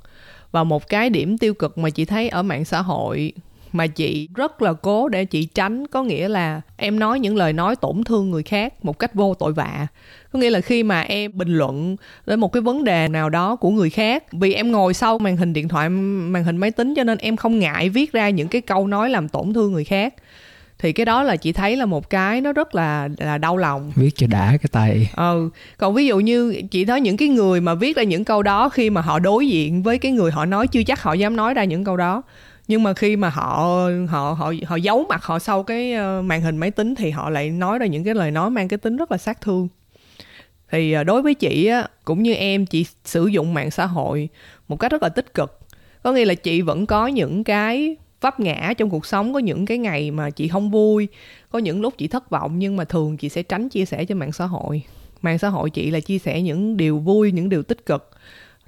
Và 0.53 0.65
một 0.65 0.89
cái 0.89 1.11
điểm 1.11 1.39
tiêu 1.39 1.55
cực 1.55 1.79
mà 1.79 1.91
chị 1.91 2.05
thấy 2.05 2.29
ở 2.29 2.43
mạng 2.43 2.65
xã 2.65 2.83
hội 2.83 3.33
mà 3.79 3.87
chị 3.87 4.29
rất 4.35 4.63
là 4.63 4.73
cố 4.73 5.09
để 5.09 5.25
chị 5.25 5.45
tránh. 5.45 5.87
Có 5.87 6.03
nghĩa 6.03 6.29
là 6.29 6.61
em 6.77 6.99
nói 6.99 7.21
những 7.21 7.37
lời 7.37 7.53
nói 7.53 7.77
tổn 7.77 8.05
thương 8.05 8.31
người 8.31 8.43
khác 8.43 8.85
một 8.85 8.99
cách 8.99 9.15
vô 9.15 9.35
tội 9.35 9.53
vạ. 9.53 9.87
Có 10.33 10.39
nghĩa 10.39 10.51
là 10.51 10.61
khi 10.61 10.83
mà 10.83 11.01
em 11.01 11.31
bình 11.35 11.55
luận 11.55 11.97
đến 12.27 12.41
một 12.41 12.53
cái 12.53 12.61
vấn 12.61 12.85
đề 12.85 13.09
nào 13.09 13.31
đó 13.31 13.57
của 13.57 13.71
người 13.71 13.91
khác 13.91 14.25
vì 14.33 14.55
em 14.55 14.73
ngồi 14.73 14.95
sau 14.95 15.19
màn 15.19 15.37
hình 15.37 15.53
điện 15.53 15.69
thoại 15.69 15.89
màn 15.89 16.45
hình 16.45 16.57
máy 16.57 16.71
tính 16.71 16.95
cho 16.95 17.05
nên 17.05 17.19
em 17.19 17.37
không 17.37 17.59
ngại 17.59 17.89
viết 17.89 18.13
ra 18.13 18.31
những 18.31 18.49
cái 18.49 18.61
câu 18.61 18.87
nói 18.87 19.11
làm 19.11 19.29
tổn 19.29 19.53
thương 19.53 19.73
người 19.73 19.85
khác 19.85 20.15
thì 20.79 20.93
cái 20.93 21.07
đó 21.07 21.23
là 21.23 21.37
chị 21.37 21.53
thấy 21.53 21.77
là 21.77 21.87
một 21.87 22.11
cái 22.11 22.41
nó 22.41 22.53
rất 22.53 22.75
là 22.75 23.09
là 23.19 23.39
đau 23.39 23.57
lòng. 23.57 23.93
Viết 23.97 24.11
cho 24.15 24.27
đã 24.27 24.49
cái 24.51 24.69
tay. 24.73 25.11
Ừ 25.17 25.51
còn 25.79 25.95
ví 25.95 26.07
dụ 26.07 26.19
như 26.21 26.63
chị 26.71 26.85
thấy 26.85 27.01
những 27.01 27.17
cái 27.17 27.29
người 27.29 27.61
mà 27.61 27.75
viết 27.75 27.97
ra 27.97 28.03
những 28.03 28.25
câu 28.25 28.43
đó 28.43 28.69
khi 28.69 28.91
mà 28.91 29.01
họ 29.01 29.19
đối 29.19 29.49
diện 29.49 29.83
với 29.83 29.99
cái 29.99 30.13
người 30.13 30.31
họ 30.31 30.45
nói 30.45 30.67
chưa 30.67 30.83
chắc 30.83 31.03
họ 31.03 31.13
dám 31.13 31.37
nói 31.37 31.55
ra 31.55 31.65
những 31.65 31.85
câu 31.85 31.97
đó 31.97 32.23
nhưng 32.69 32.83
mà 32.83 32.95
khi 32.95 33.17
mà 33.17 33.29
họ 33.29 33.89
họ 34.09 34.33
họ 34.33 34.53
họ 34.67 34.77
giấu 34.77 35.07
mặt 35.09 35.25
họ 35.25 35.39
sau 35.39 35.63
cái 35.63 35.93
ờ, 35.93 36.23
màn 36.23 36.43
hình 36.43 36.57
máy 36.57 36.71
tính 36.71 36.95
thì 36.95 37.11
họ 37.11 37.31
lại 37.31 37.51
nói 37.51 37.79
ra 37.79 37.87
những 37.87 38.05
cái 38.05 38.15
lời 38.15 38.31
nói 38.31 38.51
mang 38.51 38.69
cái 38.69 38.79
tính 38.79 38.97
rất 38.97 39.11
là 39.11 39.19
sát 39.19 39.41
thương. 39.41 39.69
Thì 40.71 40.93
ờ, 40.93 41.05
đối 41.05 41.23
với 41.23 41.35
chị 41.35 41.67
á, 41.67 41.89
cũng 42.05 42.23
như 42.23 42.35
em, 42.35 42.67
chị 42.67 42.87
sử 43.05 43.27
dụng 43.27 43.55
mạng 43.55 43.71
xã 43.71 43.87
hội 43.87 44.29
một 44.69 44.77
cách 44.77 44.93
rất 44.93 45.03
là 45.03 45.09
tích 45.09 45.35
cực. 45.35 45.59
Có 46.03 46.13
nghĩa 46.13 46.25
là 46.25 46.35
chị 46.35 46.63
vẫn 46.63 46.87
có 46.87 47.07
những 47.07 47.45
cái 47.45 47.97
vấp 48.21 48.41
ngã 48.41 48.73
trong 48.79 48.91
cuộc 48.91 49.07
sống, 49.07 49.33
có 49.33 49.39
những 49.39 49.67
cái 49.67 49.79
ngày 49.79 50.11
mà 50.11 50.31
chị 50.31 50.49
không 50.49 50.71
vui, 50.71 51.09
có 51.51 51.59
những 51.59 51.81
lúc 51.81 51.95
chị 51.99 52.09
thất 52.09 52.31
vọng, 52.31 52.59
nhưng 52.59 52.77
mà 52.77 52.85
thường 52.85 53.17
chị 53.17 53.29
sẽ 53.29 53.43
tránh 53.43 53.69
chia 53.69 53.85
sẻ 53.85 54.05
trên 54.05 54.19
mạng 54.19 54.33
xã 54.33 54.47
hội. 54.47 54.83
Mạng 55.23 55.39
xã 55.39 55.49
hội 55.49 55.71
chị 55.71 55.91
là 55.91 56.01
chia 56.01 56.19
sẻ 56.19 56.43
những 56.43 56.77
điều 56.77 56.99
vui, 56.99 57.33
những 57.33 57.49
điều 57.49 57.63
tích 57.63 57.87
cực, 57.87 58.11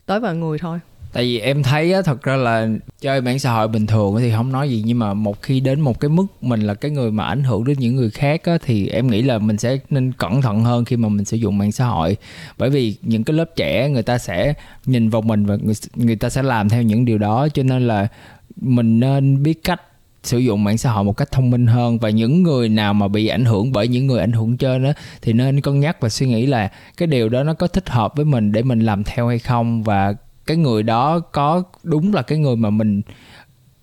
tới 0.07 0.21
mọi 0.21 0.37
người 0.37 0.59
thôi 0.59 0.79
tại 1.13 1.25
vì 1.25 1.39
em 1.39 1.63
thấy 1.63 1.93
á 1.93 2.03
thật 2.03 2.23
ra 2.23 2.37
là 2.37 2.69
chơi 3.01 3.21
mạng 3.21 3.39
xã 3.39 3.53
hội 3.53 3.69
bình 3.69 3.87
thường 3.87 4.17
thì 4.19 4.33
không 4.33 4.53
nói 4.53 4.71
gì 4.71 4.83
nhưng 4.87 4.99
mà 4.99 5.15
một 5.15 5.43
khi 5.43 5.61
đến 5.61 5.81
một 5.81 6.01
cái 6.01 6.09
mức 6.09 6.27
mình 6.41 6.61
là 6.61 6.75
cái 6.75 6.91
người 6.91 7.11
mà 7.11 7.25
ảnh 7.25 7.45
hưởng 7.45 7.65
đến 7.65 7.79
những 7.79 7.97
người 7.97 8.11
khác 8.11 8.45
á 8.45 8.59
thì 8.65 8.89
em 8.89 9.07
nghĩ 9.07 9.23
là 9.23 9.39
mình 9.39 9.59
sẽ 9.59 9.79
nên 9.91 10.13
cẩn 10.13 10.43
thận 10.43 10.65
hơn 10.65 10.85
khi 10.85 10.97
mà 10.97 11.09
mình 11.09 11.25
sử 11.25 11.37
dụng 11.37 11.59
mạng 11.59 11.73
xã 11.73 11.87
hội. 11.87 12.17
Bởi 12.59 12.71
vì 12.71 12.97
những 13.03 13.25
cái 13.25 13.37
lớp 13.37 13.51
trẻ 13.57 13.89
người 13.89 14.03
ta 14.03 14.19
sẽ 14.19 14.55
nhìn 14.87 15.11
vào 15.11 15.23
mình 15.23 15.47
và 15.47 15.57
người, 15.63 15.75
người 15.95 16.17
ta 16.17 16.31
sẽ 16.31 16.43
làm 16.43 16.69
theo 16.69 16.83
những 16.83 17.05
điều 17.05 17.19
đó 17.19 17.49
cho 17.55 17.63
nên 17.63 17.87
là 17.87 18.09
mình 18.57 19.01
nên 19.01 19.43
biết 19.43 19.65
cách 19.65 19.83
sử 20.23 20.39
dụng 20.39 20.65
mạng 20.65 20.79
xã 20.79 20.91
hội 20.91 21.05
một 21.05 21.17
cách 21.17 21.31
thông 21.31 21.51
minh 21.51 21.67
hơn. 21.67 21.99
Và 21.99 22.11
những 22.11 22.43
người 22.43 22.69
nào 22.69 22.95
mà 22.95 23.09
bị 23.09 23.27
ảnh 23.27 23.45
hưởng 23.45 23.73
bởi 23.73 23.89
những 23.89 24.07
người 24.07 24.21
ảnh 24.21 24.33
hưởng 24.33 24.57
trên 24.57 24.85
đó 24.85 24.93
thì 25.23 25.33
nên 25.33 25.61
cân 25.61 25.81
nhắc 25.81 26.01
và 26.01 26.09
suy 26.09 26.27
nghĩ 26.27 26.47
là 26.47 26.71
cái 26.97 27.07
điều 27.07 27.29
đó 27.29 27.43
nó 27.43 27.55
có 27.55 27.67
thích 27.67 27.89
hợp 27.89 28.17
với 28.17 28.25
mình 28.25 28.53
để 28.53 28.63
mình 28.63 28.81
làm 28.81 29.05
theo 29.05 29.29
hay 29.29 29.39
không. 29.39 29.83
Và 29.83 30.15
cái 30.51 30.57
người 30.57 30.83
đó 30.83 31.21
có 31.21 31.63
đúng 31.83 32.15
là 32.15 32.23
cái 32.23 32.39
người 32.39 32.57
mà 32.57 32.71
mình 32.71 33.03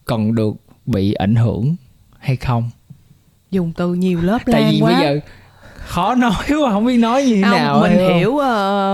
cần 0.05 0.35
được 0.35 0.53
bị 0.85 1.13
ảnh 1.13 1.35
hưởng 1.35 1.75
hay 2.19 2.35
không 2.35 2.69
dùng 3.51 3.71
từ 3.77 3.93
nhiều 3.93 4.21
lớp 4.21 4.39
tại 4.45 4.67
vì 4.71 4.79
quá. 4.81 4.91
bây 4.91 5.01
giờ 5.01 5.19
khó 5.77 6.15
nói 6.15 6.43
quá 6.49 6.71
không 6.71 6.85
biết 6.85 6.97
nói 6.97 7.23
như 7.23 7.35
thế 7.35 7.41
không, 7.41 7.51
nào 7.51 7.81
mình 7.81 7.91
hiểu 7.91 8.07
không? 8.07 8.17
hiểu 8.17 8.31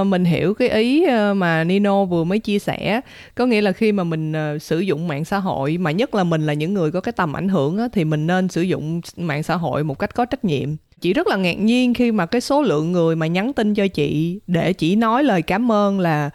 uh, 0.02 0.08
mình 0.08 0.26
hiểu 0.26 0.54
cái 0.54 0.70
ý 0.70 1.06
uh, 1.06 1.38
mà 1.38 1.64
Nino 1.64 2.06
vừa 2.06 2.24
mới 2.24 2.40
chia 2.40 2.60
sẻ 2.60 3.02
có 3.36 3.46
nghĩa 3.46 3.62
là 3.62 3.72
khi 3.72 3.92
mà 3.92 4.04
mình 4.04 4.34
uh, 4.56 4.62
sử 4.62 4.80
dụng 4.80 5.08
mạng 5.08 5.26
xã 5.26 5.40
hội 5.40 5.78
mà 5.78 5.92
nhất 5.92 6.16
là 6.16 6.24
mình 6.24 6.46
là 6.46 6.54
những 6.54 6.74
người 6.74 6.92
có 6.92 7.02
cái 7.02 7.12
tầm 7.12 7.34
ảnh 7.34 7.50
hưởng 7.50 7.78
á, 7.78 7.88
thì 7.94 8.06
mình 8.06 8.28
nên 8.28 8.50
sử 8.50 8.62
dụng 8.62 9.02
mạng 9.18 9.44
xã 9.44 9.56
hội 9.56 9.84
một 9.84 10.00
cách 10.00 10.16
có 10.16 10.26
trách 10.26 10.46
nhiệm 10.46 10.70
chị 11.04 11.14
rất 11.14 11.28
là 11.28 11.36
ngạc 11.36 11.60
nhiên 11.60 11.94
khi 11.94 12.12
mà 12.12 12.26
cái 12.26 12.42
số 12.42 12.62
lượng 12.62 12.92
người 12.92 13.16
mà 13.16 13.28
nhắn 13.28 13.54
tin 13.54 13.74
cho 13.74 13.88
chị 13.88 14.40
để 14.48 14.74
chỉ 14.74 14.96
nói 14.96 15.24
lời 15.24 15.42
cảm 15.42 15.72
ơn 15.72 16.00
là 16.00 16.30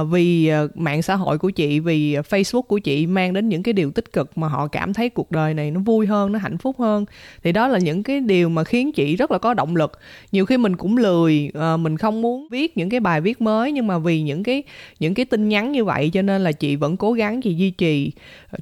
uh, 0.00 0.08
vì 0.10 0.50
uh, 0.64 0.76
mạng 0.76 1.02
xã 1.02 1.14
hội 1.14 1.38
của 1.38 1.50
chị 1.50 1.80
vì 1.80 2.14
ờ, 2.14 2.22
Facebook 2.22 2.62
của 2.62 2.78
chị 2.78 3.06
mang 3.06 3.32
đến 3.32 3.48
những 3.48 3.62
cái 3.62 3.72
điều 3.72 3.90
tích 3.90 4.12
cực 4.12 4.38
mà 4.38 4.48
họ 4.48 4.66
cảm 4.66 4.92
thấy 4.92 5.08
cuộc 5.08 5.30
đời 5.30 5.54
này 5.54 5.70
nó 5.70 5.80
vui 5.80 6.06
hơn 6.06 6.32
nó 6.32 6.38
hạnh 6.38 6.58
phúc 6.58 6.76
hơn. 6.78 7.04
Thì 7.44 7.52
đó 7.52 7.68
là 7.68 7.78
những 7.78 8.02
cái 8.02 8.20
điều 8.20 8.48
mà 8.48 8.64
khiến 8.64 8.92
chị 8.92 9.16
rất 9.16 9.30
là 9.30 9.38
có 9.38 9.54
động 9.54 9.76
lực. 9.76 9.98
Nhiều 10.32 10.46
khi 10.46 10.56
mình 10.56 10.76
cũng 10.76 10.96
lười 10.96 11.50
uh, 11.58 11.80
mình 11.80 11.96
không 11.96 12.22
muốn 12.22 12.48
viết 12.50 12.76
những 12.76 12.90
cái 12.90 13.00
bài 13.00 13.20
viết 13.20 13.40
mới 13.40 13.72
nhưng 13.72 13.86
mà 13.86 13.98
vì 13.98 14.22
những 14.22 14.42
cái 14.42 14.62
những 15.00 15.14
cái 15.14 15.24
tin 15.24 15.48
nhắn 15.48 15.72
như 15.72 15.84
vậy 15.84 16.10
cho 16.10 16.22
nên 16.22 16.44
là 16.44 16.52
chị 16.52 16.76
vẫn 16.76 16.96
cố 16.96 17.12
gắng 17.12 17.40
chị 17.40 17.54
duy 17.54 17.70
trì. 17.70 18.12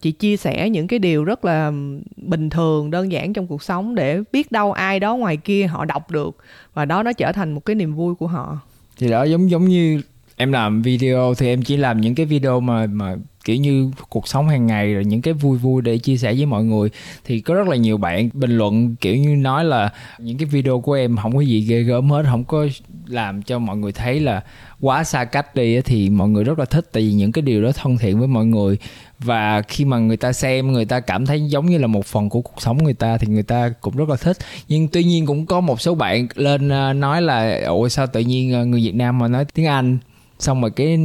Chị 0.00 0.12
chia 0.12 0.37
sẻ 0.37 0.71
những 0.71 0.87
cái 0.87 0.99
điều 0.99 1.25
rất 1.25 1.45
là 1.45 1.73
bình 2.16 2.50
thường 2.50 2.90
đơn 2.90 3.12
giản 3.12 3.33
trong 3.33 3.47
cuộc 3.47 3.62
sống 3.62 3.95
để 3.95 4.21
biết 4.33 4.52
đâu 4.52 4.73
ai 4.73 5.00
đó 5.00 5.16
ngoài 5.16 5.37
kia 5.37 5.51
họ 5.62 5.85
đọc 5.85 6.11
được. 6.11 6.37
Và 6.75 6.85
đó 6.85 7.02
nó 7.02 7.12
trở 7.12 7.32
thành 7.32 7.52
một 7.52 7.61
cái 7.64 7.76
niềm 7.76 7.94
vui 7.94 8.14
của 8.14 8.26
họ. 8.26 8.59
Thì 8.99 9.11
đó, 9.11 9.23
giống 9.23 9.50
giống 9.50 9.64
như 9.64 10.00
em 10.37 10.52
làm 10.52 10.82
video 10.82 11.35
thì 11.35 11.49
em 11.49 11.62
chỉ 11.62 11.76
làm 11.76 12.00
những 12.00 12.14
cái 12.14 12.26
video 12.26 12.61
mà 12.61 12.87
mà 12.87 13.16
kiểu 13.44 13.56
như 13.56 13.90
cuộc 14.08 14.28
sống 14.28 14.49
hàng 14.49 14.66
ngày 14.66 14.94
rồi 14.94 15.04
những 15.04 15.22
cái 15.22 15.34
vui 15.34 15.58
vui 15.58 15.82
để 15.82 15.99
chia 15.99 16.16
sẻ 16.16 16.34
với 16.34 16.46
mọi 16.46 16.64
người. 16.64 16.90
Thì 17.25 17.40
có 17.40 17.54
rất 17.54 17.68
là 17.68 17.76
nhiều 17.76 17.99
bạn 17.99 18.28
bình 18.32 18.58
luận 18.58 18.96
kiểu 19.00 19.16
như 19.16 19.37
nói 19.37 19.64
là 19.64 19.90
những 20.18 20.38
cái 20.38 20.46
video 20.46 20.80
của 20.80 20.92
em 20.92 21.16
không 21.16 21.37
có 21.37 21.40
gì 21.40 21.61
ghê 21.61 21.82
gớm 21.82 22.11
hết, 22.11 22.22
không 22.26 22.44
có 22.44 22.66
làm 23.06 23.42
cho 23.42 23.58
mọi 23.58 23.76
người 23.76 23.92
thấy 23.92 24.20
là 24.20 24.42
quá 24.80 25.04
xa 25.04 25.25
cách 25.25 25.54
đi 25.54 25.80
thì 25.80 26.11
mọi 26.11 26.28
người 26.28 26.44
rất 26.44 26.58
là 26.58 26.64
thích 26.64 26.88
tại 26.92 27.02
vì 27.02 27.12
những 27.12 27.32
cái 27.32 27.42
điều 27.42 27.62
đó 27.62 27.72
thân 27.75 27.99
thiện 27.99 28.18
với 28.18 28.28
mọi 28.28 28.46
người. 28.46 28.78
Và 29.18 29.62
khi 29.62 29.84
mà 29.84 29.99
người 29.99 30.16
ta 30.16 30.32
xem, 30.32 30.72
người 30.72 30.84
ta 30.84 31.00
cảm 31.00 31.26
thấy 31.26 31.42
giống 31.49 31.66
như 31.66 31.78
là 31.78 31.87
một 31.87 32.06
phần 32.06 32.28
của 32.28 32.40
cuộc 32.40 32.62
sống 32.62 32.84
người 32.84 32.94
ta 32.94 33.18
thì 33.18 33.26
người 33.26 33.42
ta 33.42 33.68
cũng 33.80 33.96
rất 33.96 34.08
là 34.08 34.16
thích. 34.16 34.37
Nhưng 34.68 34.88
tuy 34.88 35.04
nhiên 35.04 35.26
cũng 35.26 35.46
có 35.46 35.61
một 35.61 35.80
số 35.80 35.94
bạn 35.94 36.26
lên 36.34 36.68
à, 36.68 36.92
nói 36.92 37.22
là, 37.22 37.61
ủa, 37.66 37.88
sao 37.88 38.06
tự 38.06 38.20
nhiên 38.20 38.54
à, 38.54 38.64
người 38.64 38.80
Việt 38.80 38.94
Nam 38.94 39.18
mà 39.18 39.28
nói 39.28 39.44
tiếng 39.54 39.66
Anh? 39.66 39.99
Xong 40.42 40.61
rồi 40.61 40.70
cái 40.70 40.99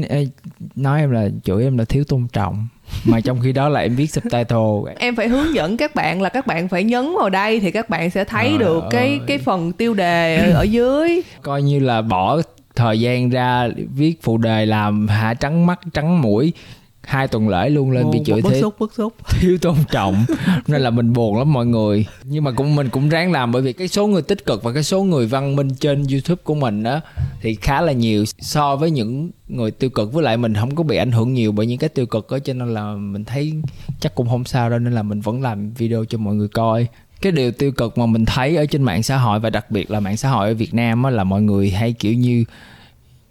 nói 0.76 1.00
em 1.00 1.12
là 1.12 1.30
chửi 1.44 1.64
em 1.64 1.78
là 1.78 1.86
thiếu 1.86 2.04
tôn 2.04 2.28
trọng. 2.34 2.68
Mà 3.06 3.20
trong 3.20 3.40
khi 3.44 3.52
đó 3.52 3.70
là 3.70 3.80
em 3.80 3.96
viết 3.96 4.12
subtitle 4.12 4.94
em 5.00 5.16
phải 5.16 5.28
hướng 5.28 5.56
dẫn 5.56 5.78
các 5.78 5.96
bạn 5.96 6.22
là 6.22 6.30
các 6.30 6.48
bạn 6.48 6.68
phải 6.68 6.84
nhấn 6.84 7.14
vào 7.20 7.30
đây 7.30 7.60
thì 7.60 7.72
các 7.72 7.90
bạn 7.90 8.10
sẽ 8.10 8.24
thấy 8.24 8.48
Trời 8.50 8.58
được 8.58 8.84
ơi. 8.84 8.90
cái 8.92 9.20
cái 9.28 9.38
phần 9.38 9.72
tiêu 9.72 9.94
đề 9.94 10.52
ở 10.52 10.64
dưới. 10.64 11.22
Coi 11.42 11.62
như 11.62 11.80
là 11.80 12.02
bỏ 12.02 12.42
thời 12.76 13.00
gian 13.00 13.30
ra 13.30 13.70
viết 13.96 14.24
phụ 14.24 14.38
đề 14.38 14.66
làm 14.66 15.08
hạ 15.08 15.34
trắng 15.34 15.66
mắt 15.66 15.80
trắng 15.94 16.22
mũi. 16.22 16.54
Hai 17.02 17.28
tuần 17.28 17.50
lễ 17.50 17.70
luôn 17.70 17.92
lên 17.92 18.04
Ồ, 18.04 18.12
bị 18.12 18.20
chửi 18.26 18.42
bức 18.42 18.54
xúc 18.62 18.76
bức 18.80 18.94
xúc. 18.94 19.14
Thiếu 19.40 19.58
tôn 19.62 19.76
trọng. 19.92 20.26
Nên 20.68 20.82
là 20.82 20.90
mình 20.90 21.14
buồn 21.14 21.38
lắm 21.38 21.54
mọi 21.54 21.66
người. 21.66 22.06
Nhưng 22.24 22.44
mà 22.44 22.52
cũng 22.52 22.76
mình 22.76 22.90
cũng 22.90 23.10
ráng 23.10 23.32
làm 23.32 23.52
bởi 23.52 23.62
vì 23.62 23.74
cái 23.74 23.88
số 23.88 24.08
người 24.08 24.22
tích 24.22 24.46
cực 24.46 24.64
và 24.64 24.74
cái 24.74 24.84
số 24.84 25.04
người 25.04 25.28
văn 25.28 25.56
minh 25.56 25.70
trên 25.80 26.06
youtube 26.12 26.42
của 26.44 26.56
mình 26.56 26.84
á 26.84 27.02
thì 27.48 27.56
khá 27.56 27.82
là 27.82 27.92
nhiều. 27.92 28.26
So 28.40 28.76
với 28.76 28.92
những 28.92 29.32
người 29.48 29.72
tiêu 29.72 29.90
cực, 29.90 30.14
với 30.14 30.24
lại 30.24 30.38
mình 30.38 30.54
không 30.54 30.76
có 30.76 30.84
bị 30.84 30.98
ảnh 30.98 31.12
hưởng 31.12 31.34
nhiều 31.34 31.52
bởi 31.52 31.66
những 31.66 31.78
cái 31.78 31.90
tiêu 31.90 32.06
cực 32.06 32.32
đó 32.32 32.40
cho 32.40 32.54
nên 32.54 32.74
là 32.74 32.94
mình 32.94 33.26
thấy 33.26 33.54
chắc 34.00 34.16
cũng 34.16 34.30
không 34.30 34.46
sao 34.46 34.70
đâu, 34.70 34.80
nên 34.80 34.94
là 34.94 35.04
mình 35.04 35.22
vẫn 35.22 35.42
làm 35.42 35.74
video 35.74 36.06
cho 36.06 36.18
mọi 36.18 36.36
người 36.36 36.48
coi. 36.48 36.88
Cái 37.22 37.32
điều 37.32 37.52
tiêu 37.52 37.72
cực 37.72 37.98
mà 37.98 38.06
mình 38.06 38.26
thấy 38.26 38.56
ở 38.56 38.66
trên 38.66 38.84
mạng 38.84 39.04
xã 39.04 39.18
hội 39.18 39.40
và 39.40 39.50
đặc 39.50 39.72
biệt 39.72 39.92
là 39.92 40.00
mạng 40.00 40.18
xã 40.18 40.30
hội 40.30 40.48
ở 40.48 40.54
Việt 40.54 40.74
Nam 40.74 41.04
á, 41.04 41.10
là 41.10 41.24
mọi 41.24 41.42
người 41.42 41.70
hay 41.70 41.94
kiểu 41.94 42.14
như 42.14 42.44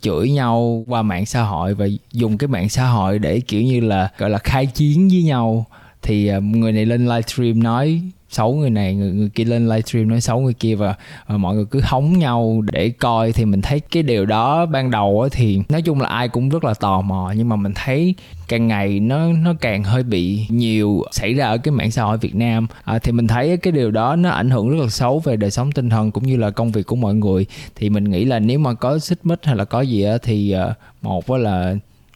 chửi 0.00 0.30
nhau 0.30 0.85
qua 0.87 1.02
mạng 1.02 1.26
xã 1.26 1.42
hội 1.42 1.75
và 1.75 1.87
dùng 2.12 2.38
cái 2.38 2.49
mạng 2.49 2.68
xã 2.68 2.87
hội 2.87 3.18
để 3.18 3.40
kiểu 3.40 3.62
như 3.62 3.80
là, 3.80 4.11
gọi 4.18 4.30
là, 4.30 4.38
khai 4.38 4.66
chiến 4.66 5.08
với 5.08 5.23
nhau. 5.23 5.66
Thì 6.02 6.26
à, 6.26 6.38
người 6.38 6.73
này 6.73 6.87
lên 6.87 7.06
livestream 7.06 7.62
nói 7.62 8.02
xấu 8.30 8.54
người 8.54 8.71
này 8.71 8.95
người, 8.95 9.12
người 9.12 9.28
kia 9.28 9.45
lên 9.45 9.68
livestream 9.68 10.09
nói 10.09 10.21
xấu 10.21 10.40
người 10.40 10.54
kia 10.54 10.75
và, 10.75 10.95
và 11.26 11.37
mọi 11.37 11.54
người 11.54 11.64
cứ 11.64 11.80
hóng 11.85 12.18
nhau 12.18 12.62
để 12.73 12.90
coi. 12.90 13.33
Thì 13.33 13.45
mình 13.45 13.62
thấy 13.62 13.80
cái 13.80 14.02
điều 14.02 14.26
đó 14.26 14.66
ban 14.66 14.90
đầu 14.90 15.28
thì 15.33 15.61
nói 15.68 15.83
chung 15.83 16.00
là 16.00 16.09
ai 16.09 16.28
cũng 16.28 16.49
rất 16.49 16.64
là 16.64 16.75
tò 16.75 17.00
mò. 17.00 17.33
Nhưng 17.37 17.49
mà 17.49 17.56
mình 17.56 17.73
thấy 17.75 18.14
càng 18.49 18.68
ngày 18.68 19.00
nó 19.00 19.33
nó 19.33 19.54
càng 19.61 19.85
hơi 19.85 20.02
bị 20.02 20.47
nhiều 20.49 21.02
xảy 21.12 21.35
ra 21.35 21.47
ở 21.47 21.59
cái 21.59 21.73
mạng 21.73 21.90
xã 21.90 22.02
hội 22.02 22.18
Việt 22.18 22.35
Nam. 22.35 22.66
À, 22.85 22.99
thì 22.99 23.12
mình 23.12 23.26
thấy 23.26 23.56
cái 23.56 23.73
điều 23.73 23.90
đó 23.90 24.16
nó 24.16 24.30
ảnh 24.30 24.50
hưởng 24.50 24.68
rất 24.68 24.83
là 24.83 24.88
xấu 24.88 25.18
về 25.18 25.37
đời 25.37 25.50
sống 25.50 25.73
tinh 25.73 25.90
thần 25.90 26.11
cũng 26.11 26.26
như 26.26 26.37
là 26.37 26.50
công 26.50 26.73
việc 26.73 26.87
của 26.87 26.97
mọi 26.97 27.14
người. 27.14 27.47
Thì 27.76 27.90
mình 27.90 28.04
nghĩ 28.04 28.25
là 28.25 28.38
nếu 28.38 28.59
mà 28.59 28.75
có 28.75 28.99
xích 28.99 29.18
mích 29.23 29.38
hay 29.42 29.56
là 29.56 29.64
có 29.64 29.80
gì 29.80 30.02
á 30.02 30.18
thì 30.23 30.54
uh, 30.71 30.76
một 31.02 31.30
là 31.30 31.75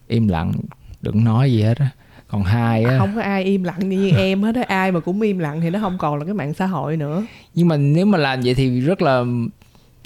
im 0.09 0.29
lặng 0.29 0.52
đừng 1.00 1.25
nói 1.25 1.52
gì 1.52 1.62
hết 1.62 1.79
á 1.79 1.88
còn 2.30 2.42
hai 2.42 2.84
á. 2.84 2.99
Không 2.99 3.12
có 3.16 3.22
ai 3.22 3.44
im 3.44 3.64
lặng 3.64 3.88
như 3.88 4.10
em 4.10 4.42
hết 4.42 4.54
á. 4.54 4.62
Ai 4.68 4.92
mà 4.92 5.00
cũng 5.00 5.20
im 5.20 5.38
lặng 5.38 5.60
thì 5.60 5.70
nó 5.70 5.78
không 5.80 5.99
còn 5.99 6.18
là 6.18 6.25
cái 6.25 6.34
mạng 6.34 6.54
xã 6.54 6.66
hội 6.66 6.96
nữa. 6.96 7.25
Nhưng 7.54 7.68
mà 7.68 7.76
nếu 7.76 8.06
mà 8.06 8.18
làm 8.18 8.40
vậy 8.40 8.54
thì 8.54 8.80
rất 8.80 9.02
là 9.02 9.25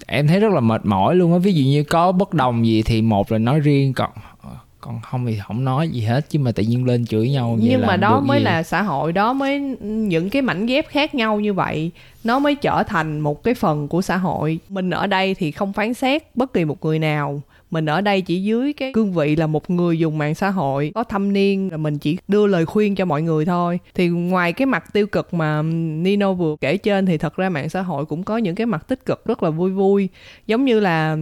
em 0.06 0.26
thấy 0.26 0.40
rất 0.40 0.52
là 0.52 0.60
mệt 0.60 0.80
mỏi 0.84 1.14
luôn 1.14 1.32
á. 1.32 1.38
Ví 1.38 1.52
dụ 1.52 1.64
như 1.64 1.84
có 1.84 2.12
bất 2.12 2.34
đồng 2.34 2.66
gì 2.66 2.82
thì 2.82 3.02
một 3.02 3.32
là 3.32 3.38
nói 3.38 3.60
riêng 3.60 3.92
còn 3.92 4.10
còn 4.84 5.00
không 5.00 5.26
thì 5.26 5.38
không 5.38 5.64
nói 5.64 5.88
gì 5.88 6.00
hết 6.00 6.30
chứ 6.30 6.38
mà 6.38 6.52
tự 6.52 6.62
nhiên 6.62 6.84
lên 6.84 7.06
chửi 7.06 7.30
nhau 7.30 7.56
vậy 7.60 7.68
nhưng 7.70 7.86
mà 7.86 7.96
đó 7.96 8.20
mới 8.20 8.38
gì? 8.38 8.44
là 8.44 8.62
xã 8.62 8.82
hội 8.82 9.12
đó 9.12 9.32
mới 9.32 9.60
những 9.80 10.30
cái 10.30 10.42
mảnh 10.42 10.66
ghép 10.66 10.88
khác 10.88 11.14
nhau 11.14 11.40
như 11.40 11.52
vậy 11.52 11.90
nó 12.24 12.38
mới 12.38 12.54
trở 12.54 12.82
thành 12.82 13.20
một 13.20 13.42
cái 13.42 13.54
phần 13.54 13.88
của 13.88 14.02
xã 14.02 14.16
hội. 14.16 14.58
Mình 14.68 14.90
ở 14.90 15.06
đây 15.06 15.34
thì 15.34 15.50
không 15.50 15.72
phán 15.72 15.94
xét 15.94 16.36
bất 16.36 16.52
kỳ 16.52 16.64
một 16.64 16.84
người 16.84 16.98
nào. 16.98 17.42
Mình 17.70 17.86
ở 17.86 18.00
đây 18.00 18.20
chỉ 18.20 18.42
dưới 18.42 18.72
cái 18.72 18.92
cương 18.92 19.12
vị 19.12 19.36
là 19.36 19.46
một 19.46 19.70
người 19.70 19.98
dùng 19.98 20.18
mạng 20.18 20.34
xã 20.34 20.50
hội. 20.50 20.92
Có 20.94 21.04
thâm 21.04 21.32
niên 21.32 21.68
là 21.70 21.76
mình 21.76 21.98
chỉ 21.98 22.18
đưa 22.28 22.46
lời 22.46 22.66
khuyên 22.66 22.94
cho 22.94 23.04
mọi 23.04 23.22
người 23.22 23.44
thôi. 23.44 23.78
Thì 23.94 24.08
ngoài 24.08 24.52
cái 24.52 24.66
mặt 24.66 24.92
tiêu 24.92 25.06
cực 25.06 25.34
mà 25.34 25.62
Nino 26.02 26.32
vừa 26.32 26.56
kể 26.60 26.76
trên 26.76 27.06
thì 27.06 27.18
thật 27.18 27.36
ra 27.36 27.48
mạng 27.48 27.68
xã 27.68 27.82
hội 27.82 28.04
cũng 28.04 28.22
có 28.22 28.36
những 28.36 28.54
cái 28.54 28.66
mặt 28.66 28.88
tích 28.88 29.06
cực 29.06 29.26
rất 29.26 29.42
là 29.42 29.50
vui 29.50 29.70
vui. 29.70 30.08
Giống 30.46 30.64
như 30.64 30.80
là 30.80 31.16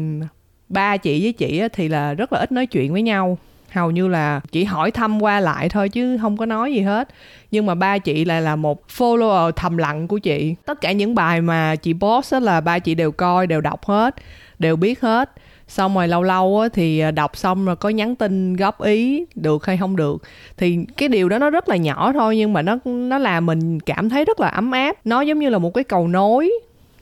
ba 0.69 0.97
chị 0.97 1.23
với 1.23 1.33
chị 1.33 1.63
thì 1.73 1.89
là 1.89 2.15
rất 2.15 2.33
là 2.33 2.39
ít 2.39 2.53
nói 2.53 2.67
chuyện 2.67 2.93
với 2.93 3.03
nhau 3.03 3.39
hầu 3.73 3.91
như 3.91 4.09
là 4.09 4.41
chỉ 4.53 4.65
hỏi 4.65 4.91
thăm 4.91 5.23
qua 5.23 5.41
lại 5.41 5.69
thôi 5.69 5.89
chứ 5.89 6.19
không 6.21 6.37
có 6.37 6.47
nói 6.47 6.75
gì 6.75 6.81
hết. 6.81 7.09
Nhưng 7.51 7.67
mà 7.67 7.75
ba 7.75 7.99
chị 7.99 8.25
lại 8.25 8.43
là 8.43 8.57
một 8.57 8.83
follower 8.97 9.51
thầm 9.51 9.77
lặng 9.77 10.09
của 10.09 10.19
chị. 10.19 10.55
Tất 10.67 10.81
cả 10.81 10.93
những 10.93 11.15
bài 11.15 11.41
mà 11.41 11.77
chị 11.77 11.95
post 12.01 12.35
là 12.35 12.61
ba 12.61 12.79
chị 12.79 12.95
đều 12.95 13.13
coi 13.13 13.47
đều 13.47 13.61
đọc 13.61 13.85
hết 13.85 14.15
đều 14.63 14.77
biết 14.77 15.01
hết. 15.01 15.31
Xong 15.69 15.95
rồi 15.95 16.09
lâu 16.09 16.23
lâu 16.23 16.61
á, 16.61 16.69
thì 16.73 16.99
à, 16.99 17.11
đọc 17.11 17.37
xong 17.37 17.65
rồi 17.65 17.77
có 17.77 17.89
nhắn 17.89 18.17
tin 18.17 18.57
góp 18.57 18.83
ý 18.83 19.25
được 19.35 19.67
hay 19.67 19.77
không 19.77 19.97
được. 19.97 20.23
Thì 20.57 20.79
cái 20.97 21.09
điều 21.09 21.29
đó 21.29 21.39
nó 21.39 21.51
rất 21.51 21.69
là 21.69 21.77
nhỏ 21.77 22.13
thôi 22.13 22.37
nhưng 22.37 22.53
mà 22.53 22.63
nó 22.63 22.79
nó 22.85 23.19
làm 23.19 23.47
mình 23.47 23.81
cảm 23.81 24.09
thấy 24.09 24.25
rất 24.25 24.41
là 24.41 24.49
ấm 24.49 24.71
áp. 24.71 24.97
Nó 25.05 25.21
giống 25.21 25.39
như 25.39 25.49
là 25.49 25.59
một 25.59 25.75
cái 25.75 25.85
cầu 25.85 26.09
nối 26.09 26.53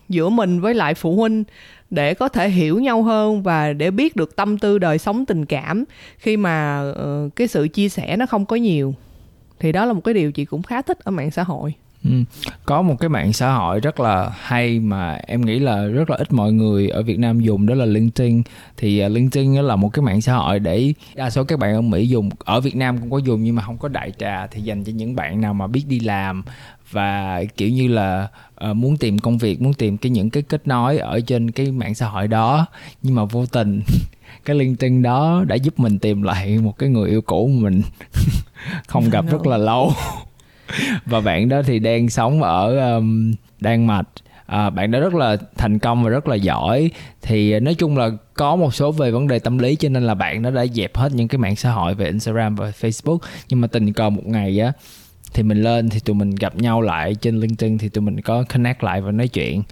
giữa 0.09 0.29
mình 0.29 0.61
với 0.61 0.75
lại 0.75 0.95
phụ 0.95 1.17
huynh 1.17 1.45
để 1.91 2.15
có 2.15 2.29
thể 2.29 2.49
hiểu 2.49 2.81
nhau 2.81 3.03
hơn 3.03 3.43
và 3.43 3.73
để 3.73 3.91
biết 3.91 4.17
được 4.17 4.37
tâm 4.37 4.59
tư 4.59 4.79
đời 4.79 4.99
sống 4.99 5.27
tình 5.27 5.45
cảm 5.45 5.85
khi 6.19 6.37
mà 6.37 6.83
uh, 6.91 7.37
cái 7.37 7.49
sự 7.49 7.69
chia 7.69 7.89
sẻ 7.89 8.17
nó 8.17 8.27
không 8.27 8.47
có 8.47 8.57
nhiều 8.57 8.95
thì 9.61 9.73
đó 9.73 9.85
là 9.85 9.93
một 9.93 10.01
cái 10.05 10.15
điều 10.15 10.33
chị 10.33 10.45
cũng 10.45 10.63
khá 10.63 10.83
thích 10.83 10.99
ở 11.05 11.11
mạng 11.11 11.31
xã 11.31 11.43
hội 11.43 11.75
Ừ. 12.05 12.11
Có 12.65 12.83
một 12.83 12.97
cái 13.01 13.09
mạng 13.09 13.33
xã 13.33 13.53
hội 13.53 13.81
rất 13.81 14.01
là 14.01 14.31
hay 14.41 14.81
mà 14.81 15.15
em 15.15 15.41
nghĩ 15.41 15.59
là 15.59 15.85
rất 15.85 16.11
là 16.11 16.17
ít 16.17 16.33
mọi 16.33 16.53
người 16.53 16.89
ở 16.89 17.03
Việt 17.03 17.19
Nam 17.19 17.41
dùng 17.41 17.67
đó 17.67 17.75
là 17.75 17.85
LinkedIn. 17.85 18.43
Thì 18.77 19.05
uh, 19.07 19.13
LinkedIn 19.13 19.55
là 19.55 19.77
một 19.77 19.89
cái 19.93 20.03
mạng 20.03 20.21
xã 20.21 20.35
hội 20.35 20.59
để 20.59 20.93
đa 21.15 21.31
số 21.31 21.45
các 21.45 21.59
bạn 21.59 21.75
ở 21.75 21.81
Mỹ 21.81 22.09
dùng, 22.09 22.29
ở 22.39 22.61
Việt 22.61 22.77
Nam 22.77 22.99
cũng 22.99 23.11
có 23.11 23.19
dùng 23.19 23.43
nhưng 23.43 23.55
mà 23.55 23.63
không 23.63 23.79
có 23.79 23.89
đại 23.89 24.13
trà 24.19 24.47
thì 24.47 24.61
dành 24.61 24.85
cho 24.85 24.93
những 24.93 25.17
bạn 25.17 25.41
nào 25.41 25.55
mà 25.55 25.67
biết 25.67 25.85
đi 25.89 26.01
làm 26.01 26.43
và 26.91 27.43
kiểu 27.57 27.69
như 27.69 27.89
là 27.89 28.29
uh, 28.71 28.77
muốn 28.77 28.97
tìm 28.97 29.19
công 29.19 29.39
việc, 29.39 29.63
muốn 29.63 29.75
tìm 29.75 29.97
cái 29.97 30.11
những 30.11 30.31
cái 30.31 30.43
kết 30.43 30.67
nối 30.67 30.99
ở 30.99 31.21
trên 31.21 31.51
cái 31.51 31.73
mạng 31.73 31.95
xã 31.95 32.07
hội 32.07 32.29
đó 32.29 32.67
nhưng 33.03 33.15
mà 33.15 33.25
vô 33.25 33.47
tình 33.47 33.83
cái 34.45 34.57
LinkedIn 34.57 35.03
đó 35.03 35.45
đã 35.47 35.55
giúp 35.55 35.79
mình 35.79 35.99
tìm 35.99 36.23
lại 36.23 36.59
một 36.59 36.79
cái 36.79 36.89
người 36.89 37.11
yêu 37.11 37.23
cũ 37.23 37.51
mà 37.55 37.71
mình 37.71 37.83
không 38.89 39.11
gặp 39.11 39.25
rất 39.31 39.47
là 39.47 39.57
lâu. 39.57 39.93
Và 41.07 41.21
bạn 41.21 41.49
đó 41.49 41.63
thì 41.63 41.79
đang 41.79 42.09
sống 42.09 42.43
ở 42.43 42.95
um, 42.97 43.35
Đan 43.61 43.87
Mạch. 43.87 44.09
À, 44.47 44.71
bạn 44.71 44.91
đó 44.91 45.01
rất 45.01 45.15
là 45.15 45.37
thành 45.57 45.79
công 45.79 46.05
và 46.05 46.11
rất 46.11 46.29
là 46.29 46.35
giỏi. 46.35 46.91
Thì 47.23 47.53
ờ, 47.53 47.61
nói 47.61 47.75
chung 47.75 47.99
là 47.99 48.11
có 48.35 48.57
một 48.57 48.75
số 48.75 48.93
về 48.93 49.11
vấn 49.11 49.29
đề 49.29 49.39
tâm 49.39 49.59
lý 49.59 49.77
cho 49.77 49.89
nên 49.89 50.03
là 50.03 50.15
bạn 50.15 50.43
nó 50.43 50.51
đã 50.51 50.67
dẹp 50.67 50.97
hết 50.97 51.13
những 51.15 51.29
cái 51.29 51.39
mạng 51.39 51.57
xã 51.57 51.71
hội 51.71 51.95
về 51.95 52.07
Instagram 52.07 52.55
và 52.55 52.73
Facebook. 52.81 53.19
Nhưng 53.49 53.61
mà 53.61 53.67
tình 53.67 53.93
cờ 53.93 54.11
một 54.11 54.27
ngày 54.27 54.61
á 54.61 54.73
thì 55.35 55.43
mình 55.43 55.63
lên 55.63 55.89
thì 55.89 56.01
tụi 56.01 56.15
mình 56.15 56.35
gặp 56.35 56.57
nhau 56.57 56.83
lại 56.83 57.15
trên 57.15 57.41
LinkedIn 57.41 57.79
thì 57.79 57.89
tụi 57.89 58.03
mình 58.03 58.21
có 58.21 58.45
connect 58.53 58.85
lại 58.85 59.01
và 59.01 59.11
nói 59.11 59.29
chuyện. 59.29 59.63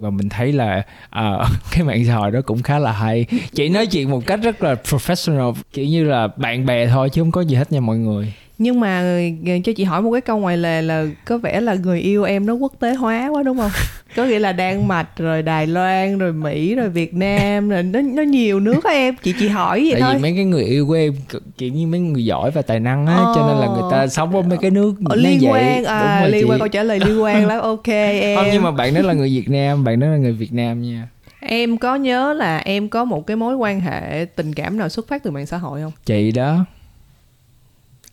Và 0.00 0.10
mình 0.10 0.28
thấy 0.28 0.52
là 0.52 0.82
uh, 1.06 1.46
cái 1.70 1.82
mạng 1.82 2.04
xã 2.06 2.14
hội 2.14 2.30
đó 2.30 2.40
cũng 2.46 2.62
khá 2.62 2.78
là 2.78 2.92
hay. 2.92 3.26
Chị 3.52 3.68
nói 3.68 3.86
chuyện 3.86 4.10
một 4.10 4.26
cách 4.26 4.40
rất 4.42 4.62
là 4.62 4.74
professional 4.74 5.54
kiểu 5.72 5.86
như 5.86 6.04
là 6.04 6.28
bạn 6.36 6.66
bè 6.66 6.86
thôi 6.86 7.10
chứ 7.10 7.22
không 7.22 7.32
có 7.32 7.40
gì 7.40 7.56
hết 7.56 7.72
nha 7.72 7.80
mọi 7.80 7.96
người 7.96 8.32
nhưng 8.58 8.80
mà 8.80 9.00
ờ, 9.46 9.52
cho 9.64 9.72
chị 9.76 9.84
hỏi 9.84 10.02
một 10.02 10.12
cái 10.12 10.20
câu 10.20 10.38
ngoài 10.38 10.56
lề 10.56 10.82
là 10.82 11.06
có 11.24 11.38
vẻ 11.38 11.60
là 11.60 11.74
người 11.74 12.00
yêu 12.00 12.24
em 12.24 12.46
nó 12.46 12.54
quốc 12.54 12.72
tế 12.80 12.94
hóa 12.94 13.28
quá 13.32 13.42
đúng 13.42 13.58
không? 13.58 13.70
Có 14.16 14.24
nghĩa 14.24 14.38
là 14.38 14.52
đan 14.52 14.88
mạch 14.88 15.08
rồi 15.18 15.42
đài 15.42 15.66
loan 15.66 16.18
rồi 16.18 16.32
mỹ 16.32 16.74
rồi 16.74 16.88
việt 16.88 17.14
nam 17.14 17.68
rồi 17.68 17.82
nó 17.82 18.00
nó 18.00 18.22
nhiều 18.22 18.60
nước 18.60 18.84
á 18.84 18.92
em. 18.92 19.14
Chị 19.22 19.34
chị 19.38 19.48
hỏi 19.48 19.80
vậy 19.80 19.92
tại 19.92 20.00
thôi. 20.00 20.14
vì 20.14 20.22
mấy 20.22 20.32
cái 20.36 20.44
người 20.44 20.64
yêu 20.64 20.86
của 20.86 20.94
em 20.94 21.12
kiểu 21.58 21.72
như 21.72 21.86
mấy 21.86 22.00
người 22.00 22.24
giỏi 22.24 22.50
và 22.50 22.62
tài 22.62 22.80
năng 22.80 23.06
á 23.06 23.14
Ờ. 23.16 23.32
cho 23.36 23.48
nên 23.48 23.56
là 23.56 23.66
người 23.66 23.90
ta 23.90 24.06
sống 24.06 24.36
ở 24.36 24.42
mấy 24.42 24.58
cái 24.58 24.70
nước 24.70 24.94
Ờ, 25.04 25.16
liên 25.16 25.38
vậy. 25.42 25.50
quan 25.52 25.84
à 25.84 26.20
rồi 26.20 26.30
liên 26.30 26.42
chị. 26.44 26.50
quan 26.50 26.58
câu 26.58 26.68
trả 26.68 26.82
lời 26.82 27.00
liên 27.00 27.22
quan 27.22 27.46
lắm. 27.46 27.60
Ok 27.62 27.88
em. 27.88 28.36
không 28.36 28.46
nhưng 28.52 28.62
mà 28.62 28.70
bạn 28.70 28.94
đó 28.94 29.00
là 29.00 29.12
người 29.12 29.28
Việt 29.30 29.48
Nam 29.50 29.84
bạn 29.84 30.00
đó 30.00 30.06
là 30.06 30.16
người 30.16 30.32
Việt 30.32 30.52
Nam 30.52 30.82
nha. 30.82 31.08
Em 31.40 31.76
có 31.78 31.94
nhớ 31.96 32.32
là 32.32 32.58
em 32.58 32.88
có 32.88 33.04
một 33.04 33.26
cái 33.26 33.36
mối 33.36 33.56
quan 33.56 33.80
hệ 33.80 34.24
tình 34.36 34.52
cảm 34.54 34.78
nào 34.78 34.88
xuất 34.88 35.08
phát 35.08 35.22
từ 35.22 35.30
mạng 35.30 35.46
xã 35.46 35.56
hội 35.56 35.80
không? 35.80 35.92
Chị 36.04 36.30
đó 36.32 36.64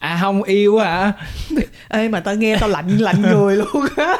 à 0.04 0.18
không 0.22 0.44
yêu 0.44 0.78
hả? 0.78 1.14
Ê 1.90 2.10
mà 2.10 2.20
tao 2.20 2.36
nghe 2.36 2.58
tao 2.60 2.70
lạnh 2.70 2.98
lạnh 2.98 3.22
người 3.22 3.56
luôn 3.56 3.86
á. 3.98 4.18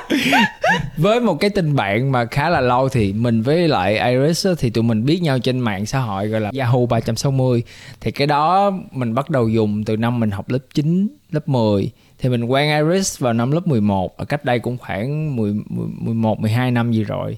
Với 0.98 1.20
một 1.20 1.36
cái 1.40 1.50
tình 1.50 1.76
bạn 1.76 2.12
mà 2.12 2.26
khá 2.26 2.50
là 2.50 2.62
lâu 2.62 2.90
thì 2.90 3.14
mình 3.14 3.42
với 3.42 3.68
lại 3.68 4.12
Iris 4.12 4.48
thì 4.60 4.70
tụi 4.70 4.84
mình 4.84 5.06
biết 5.06 5.22
nhau 5.22 5.40
trên 5.40 5.60
mạng 5.60 5.86
xã 5.86 6.00
hội 6.00 6.28
gọi 6.28 6.42
là 6.42 6.52
Yahoo 6.58 6.86
360 6.90 7.64
thì 8.02 8.12
cái 8.12 8.28
đó 8.28 8.72
mình 8.92 9.14
bắt 9.14 9.30
đầu 9.30 9.50
dùng 9.50 9.84
từ 9.84 9.98
năm 9.98 10.20
mình 10.20 10.32
học 10.32 10.50
lớp 10.50 10.60
9, 10.74 11.08
lớp 11.32 11.48
10 11.48 11.92
thì 12.20 12.30
mình 12.30 12.46
quen 12.46 12.88
Iris 12.88 13.20
vào 13.20 13.34
năm 13.34 13.52
lớp 13.52 13.68
11 13.68 14.18
ở 14.18 14.26
cách 14.26 14.46
đây 14.46 14.60
cũng 14.60 14.78
khoảng 14.78 15.36
10, 15.36 15.54
10 15.54 15.88
11 15.88 16.40
12 16.40 16.72
năm 16.72 16.92
gì 16.92 17.04
rồi. 17.04 17.38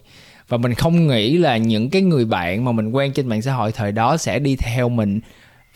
Và 0.49 0.57
mình 0.57 0.73
không 0.73 1.07
nghĩ 1.07 1.37
là 1.37 1.57
những 1.57 1.89
cái 1.89 2.01
người 2.01 2.25
bạn 2.25 2.65
mà 2.65 2.71
mình 2.71 2.91
quen 2.91 3.11
trên 3.11 3.27
mạng 3.27 3.41
xã 3.41 3.53
hội 3.53 3.71
thời 3.71 3.91
đó 3.91 4.17
sẽ 4.17 4.39
đi 4.39 4.55
theo 4.55 4.89
mình 4.89 5.19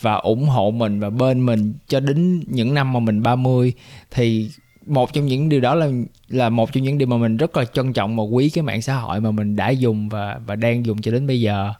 và 0.01 0.13
ủng 0.13 0.45
hộ 0.45 0.71
mình 0.71 0.99
và 0.99 1.09
bên 1.09 1.45
mình 1.45 1.73
cho 1.87 1.99
đến 1.99 2.43
những 2.47 2.73
năm 2.73 2.93
mà 2.93 2.99
mình 2.99 3.23
30 3.23 3.73
thì 4.11 4.49
một 4.85 5.13
trong 5.13 5.25
những 5.25 5.49
điều 5.49 5.61
đó 5.61 5.75
là 5.75 5.87
là 6.27 6.49
một 6.49 6.73
trong 6.73 6.83
những 6.83 6.97
điều 6.97 7.07
mà 7.07 7.17
mình 7.17 7.37
rất 7.37 7.57
là 7.57 7.65
trân 7.65 7.93
trọng 7.93 8.17
và 8.17 8.23
quý 8.23 8.49
cái 8.49 8.63
mạng 8.63 8.81
xã 8.81 8.95
hội 8.95 9.19
mà 9.19 9.31
mình 9.31 9.55
đã 9.55 9.69
dùng 9.69 10.09
và 10.09 10.39
và 10.45 10.55
đang 10.55 10.85
dùng 10.85 11.01
cho 11.01 11.11
đến 11.11 11.27
bây 11.27 11.41
giờ. 11.41 11.73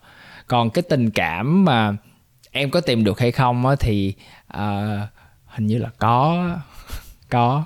Còn 0.48 0.70
cái 0.70 0.82
tình 0.82 1.10
cảm 1.10 1.66
mà 1.66 1.98
em 2.52 2.70
có 2.70 2.82
tìm 2.82 3.04
được 3.04 3.20
hay 3.20 3.32
không 3.32 3.66
á 3.66 3.76
thì 3.80 4.14
à, 4.48 5.08
hình 5.46 5.68
như 5.68 5.78
là 5.78 5.90
có 5.98 6.50
có. 7.30 7.66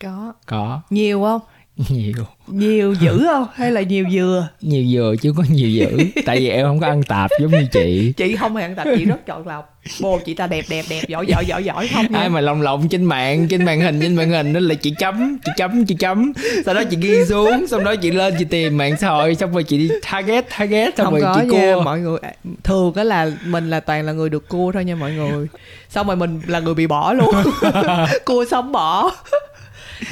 Có. 0.00 0.32
Có. 0.46 0.80
Nhiều 0.90 1.22
không 1.22 1.40
nhiều. 1.88 2.14
Nhiều 2.46 2.94
dữ 3.00 3.24
không? 3.26 3.46
Hay 3.54 3.72
là 3.72 3.82
nhiều 3.82 4.04
vừa 4.12 4.48
nhiều 4.60 4.84
vừa 4.90 5.16
chứ 5.16 5.32
có 5.36 5.44
nhiều 5.50 5.70
dữ. 5.70 5.88
Tại 6.26 6.38
vì 6.38 6.48
em 6.48 6.66
không 6.66 6.80
có 6.80 6.86
ăn 6.86 7.02
tạp 7.02 7.30
giống 7.40 7.50
như 7.50 7.66
chị. 7.72 8.12
Chị 8.16 8.36
không 8.36 8.56
hề 8.56 8.62
ăn 8.62 8.74
tạp 8.74 8.86
chị 8.96 9.04
rất 9.04 9.26
chọn 9.26 9.46
lọc. 9.46 9.80
Bồ 10.00 10.20
chị 10.24 10.34
ta 10.34 10.46
đẹp 10.46 10.64
đẹp 10.68 10.84
đẹp 10.88 11.00
giỏi 11.08 11.26
giỏi 11.26 11.46
giỏi 11.46 11.64
giỏi 11.64 11.88
không 11.94 12.06
nha. 12.12 12.18
Ai 12.18 12.28
mà 12.28 12.40
lồng 12.40 12.62
lộng 12.62 12.88
trên 12.88 13.04
mạng 13.04 13.46
trên 13.48 13.64
màn 13.64 13.80
hình 13.80 14.00
trên 14.00 14.16
màn 14.16 14.30
hình 14.30 14.52
đó 14.52 14.60
là 14.60 14.74
chị 14.74 14.94
chấm 14.98 15.38
chị 15.44 15.52
chấm 15.56 15.84
chị 15.84 15.94
chấm. 15.94 16.32
Sau 16.64 16.74
đó 16.74 16.82
chị 16.90 16.96
ghi 17.00 17.24
xuống 17.28 17.66
xong 17.66 17.84
đó 17.84 17.96
chị 17.96 18.10
lên 18.10 18.34
chị 18.38 18.44
tìm 18.44 18.76
mạng 18.76 18.96
xã 19.00 19.08
hội 19.08 19.34
xong 19.34 19.52
rồi 19.52 19.64
chị 19.64 19.78
đi 19.78 19.88
target 20.12 20.44
target 20.58 20.96
xong 20.96 21.04
không 21.04 21.14
rồi 21.14 21.22
có 21.22 21.40
chị 21.40 21.56
nha 21.56 21.74
cua. 21.74 21.82
mọi 21.82 22.00
người 22.00 22.18
thường 22.64 22.94
á 22.94 23.04
là 23.04 23.30
mình 23.46 23.70
là 23.70 23.80
toàn 23.80 24.06
là 24.06 24.12
người 24.12 24.30
được 24.30 24.48
cua 24.48 24.72
thôi 24.72 24.84
nha 24.84 24.94
mọi 24.94 25.12
người. 25.12 25.46
Xong 25.88 26.06
rồi 26.06 26.16
mình 26.16 26.40
là 26.46 26.60
người 26.60 26.74
bị 26.74 26.86
bỏ 26.86 27.12
luôn. 27.12 27.34
Cua 28.24 28.44
xong 28.50 28.72
bỏ 28.72 29.12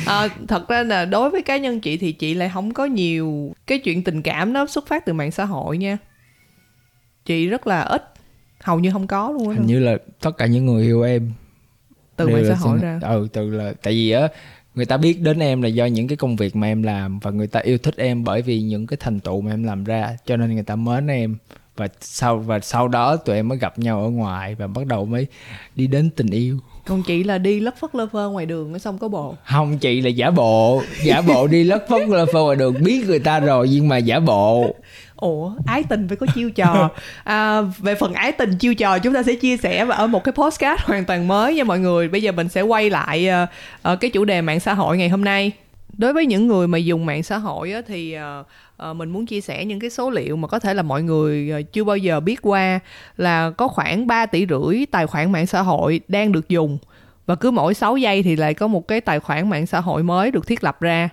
à, 0.06 0.28
thật 0.48 0.68
ra 0.68 0.82
là 0.82 1.04
đối 1.04 1.30
với 1.30 1.42
cá 1.42 1.56
nhân 1.56 1.80
chị 1.80 1.96
thì 1.96 2.12
chị 2.12 2.34
lại 2.34 2.50
không 2.54 2.74
có 2.74 2.84
nhiều 2.84 3.52
cái 3.66 3.78
chuyện 3.78 4.04
tình 4.04 4.22
cảm 4.22 4.52
nó 4.52 4.66
xuất 4.66 4.86
phát 4.86 5.06
từ 5.06 5.12
mạng 5.12 5.30
xã 5.30 5.44
hội 5.44 5.78
nha. 5.78 5.98
Chị 7.24 7.46
rất 7.46 7.66
là 7.66 7.80
ít 7.80 8.02
hầu 8.60 8.80
như 8.80 8.90
không 8.90 9.06
có 9.06 9.30
luôn 9.30 9.48
á. 9.48 9.54
Hình 9.54 9.66
như 9.66 9.78
là 9.80 9.96
tất 10.20 10.38
cả 10.38 10.46
những 10.46 10.66
người 10.66 10.82
yêu 10.82 11.02
em 11.02 11.32
từ 12.16 12.28
mạng 12.28 12.44
xã 12.48 12.54
hội 12.54 12.78
ra. 12.82 13.00
Ừ 13.02 13.28
từ 13.32 13.50
là 13.50 13.72
tại 13.82 13.92
vì 13.92 14.10
á 14.10 14.28
người 14.74 14.86
ta 14.86 14.96
biết 14.96 15.20
đến 15.20 15.38
em 15.38 15.62
là 15.62 15.68
do 15.68 15.86
những 15.86 16.08
cái 16.08 16.16
công 16.16 16.36
việc 16.36 16.56
mà 16.56 16.66
em 16.66 16.82
làm 16.82 17.18
và 17.18 17.30
người 17.30 17.46
ta 17.46 17.60
yêu 17.60 17.78
thích 17.78 17.96
em 17.96 18.24
bởi 18.24 18.42
vì 18.42 18.62
những 18.62 18.86
cái 18.86 18.96
thành 19.00 19.20
tựu 19.20 19.40
mà 19.40 19.52
em 19.52 19.64
làm 19.64 19.84
ra 19.84 20.16
cho 20.26 20.36
nên 20.36 20.54
người 20.54 20.62
ta 20.62 20.76
mến 20.76 21.06
em. 21.06 21.36
Và 21.76 21.88
sau 22.00 22.38
và 22.38 22.60
sau 22.60 22.88
đó 22.88 23.16
tụi 23.16 23.36
em 23.36 23.48
mới 23.48 23.58
gặp 23.58 23.78
nhau 23.78 24.04
ở 24.04 24.10
ngoài 24.10 24.54
và 24.54 24.66
bắt 24.66 24.86
đầu 24.86 25.04
mới 25.04 25.26
đi 25.76 25.86
đến 25.86 26.10
tình 26.16 26.30
yêu 26.30 26.58
còn 26.86 27.02
chị 27.02 27.24
là 27.24 27.38
đi 27.38 27.60
lất 27.60 27.76
phất 27.76 27.94
lơ 27.94 28.06
phơ 28.06 28.28
ngoài 28.28 28.46
đường 28.46 28.78
xong 28.78 28.98
có 28.98 29.08
bồ 29.08 29.34
không 29.44 29.78
chị 29.78 30.00
là 30.00 30.08
giả 30.08 30.30
bộ. 30.30 30.82
Giả 31.04 31.20
bộ 31.20 31.46
đi 31.46 31.64
lất 31.64 31.88
phất 31.88 32.08
lơ 32.08 32.26
phơ 32.32 32.42
ngoài 32.42 32.56
đường. 32.56 32.74
Biết 32.84 33.04
người 33.06 33.18
ta 33.18 33.40
rồi 33.40 33.68
nhưng 33.70 33.88
mà 33.88 33.96
giả 33.96 34.20
bộ. 34.20 34.74
Ủa, 35.16 35.52
ái 35.66 35.82
tình 35.88 36.08
phải 36.08 36.16
có 36.16 36.26
chiêu 36.34 36.50
trò. 36.50 36.90
À, 37.24 37.60
Về 37.78 37.94
phần 37.94 38.14
ái 38.14 38.32
tình 38.32 38.58
chiêu 38.58 38.74
trò 38.74 38.98
chúng 38.98 39.14
ta 39.14 39.22
sẽ 39.22 39.34
chia 39.34 39.56
sẻ 39.56 39.86
ở 39.90 40.06
một 40.06 40.24
cái 40.24 40.32
postcard 40.32 40.82
hoàn 40.84 41.04
toàn 41.04 41.28
mới 41.28 41.54
nha 41.54 41.64
mọi 41.64 41.78
người. 41.78 42.08
Bây 42.08 42.22
giờ 42.22 42.32
mình 42.32 42.48
sẽ 42.48 42.62
quay 42.62 42.90
lại 42.90 43.28
ờ, 43.82 43.96
cái 43.96 44.10
chủ 44.10 44.24
đề 44.24 44.42
mạng 44.42 44.60
xã 44.60 44.74
hội 44.74 44.98
ngày 44.98 45.08
hôm 45.08 45.24
nay. 45.24 45.52
Đối 45.98 46.12
với 46.12 46.26
những 46.26 46.48
người 46.48 46.68
mà 46.68 46.78
dùng 46.78 47.06
mạng 47.06 47.22
xã 47.22 47.38
hội 47.38 47.72
á, 47.72 47.80
thì 47.88 48.12
ờ, 48.12 48.44
Ờ, 48.76 48.94
mình 48.94 49.10
muốn 49.10 49.26
chia 49.26 49.40
sẻ 49.40 49.64
những 49.64 49.80
cái 49.80 49.90
số 49.90 50.10
liệu 50.10 50.36
mà 50.36 50.48
có 50.48 50.58
thể 50.58 50.74
là 50.74 50.82
mọi 50.82 51.02
người 51.02 51.50
ờ, 51.50 51.62
chưa 51.62 51.84
bao 51.84 51.96
giờ 51.96 52.20
biết 52.20 52.42
qua 52.42 52.80
Là 53.16 53.50
có 53.50 53.68
khoảng 53.68 54.06
3 54.06 54.26
tỷ 54.26 54.46
rưỡi 54.46 54.86
tài 54.90 55.06
khoản 55.06 55.32
mạng 55.32 55.46
xã 55.46 55.62
hội 55.62 56.00
đang 56.08 56.32
được 56.32 56.48
dùng 56.48 56.78
Và 57.26 57.34
cứ 57.34 57.50
mỗi 57.50 57.74
6 57.74 57.96
giây 57.96 58.22
thì 58.22 58.36
lại 58.36 58.54
có 58.54 58.66
một 58.66 58.88
cái 58.88 59.00
tài 59.00 59.20
khoản 59.20 59.50
mạng 59.50 59.66
xã 59.66 59.80
hội 59.80 60.02
mới 60.02 60.30
được 60.30 60.46
thiết 60.46 60.64
lập 60.64 60.80
ra. 60.80 61.08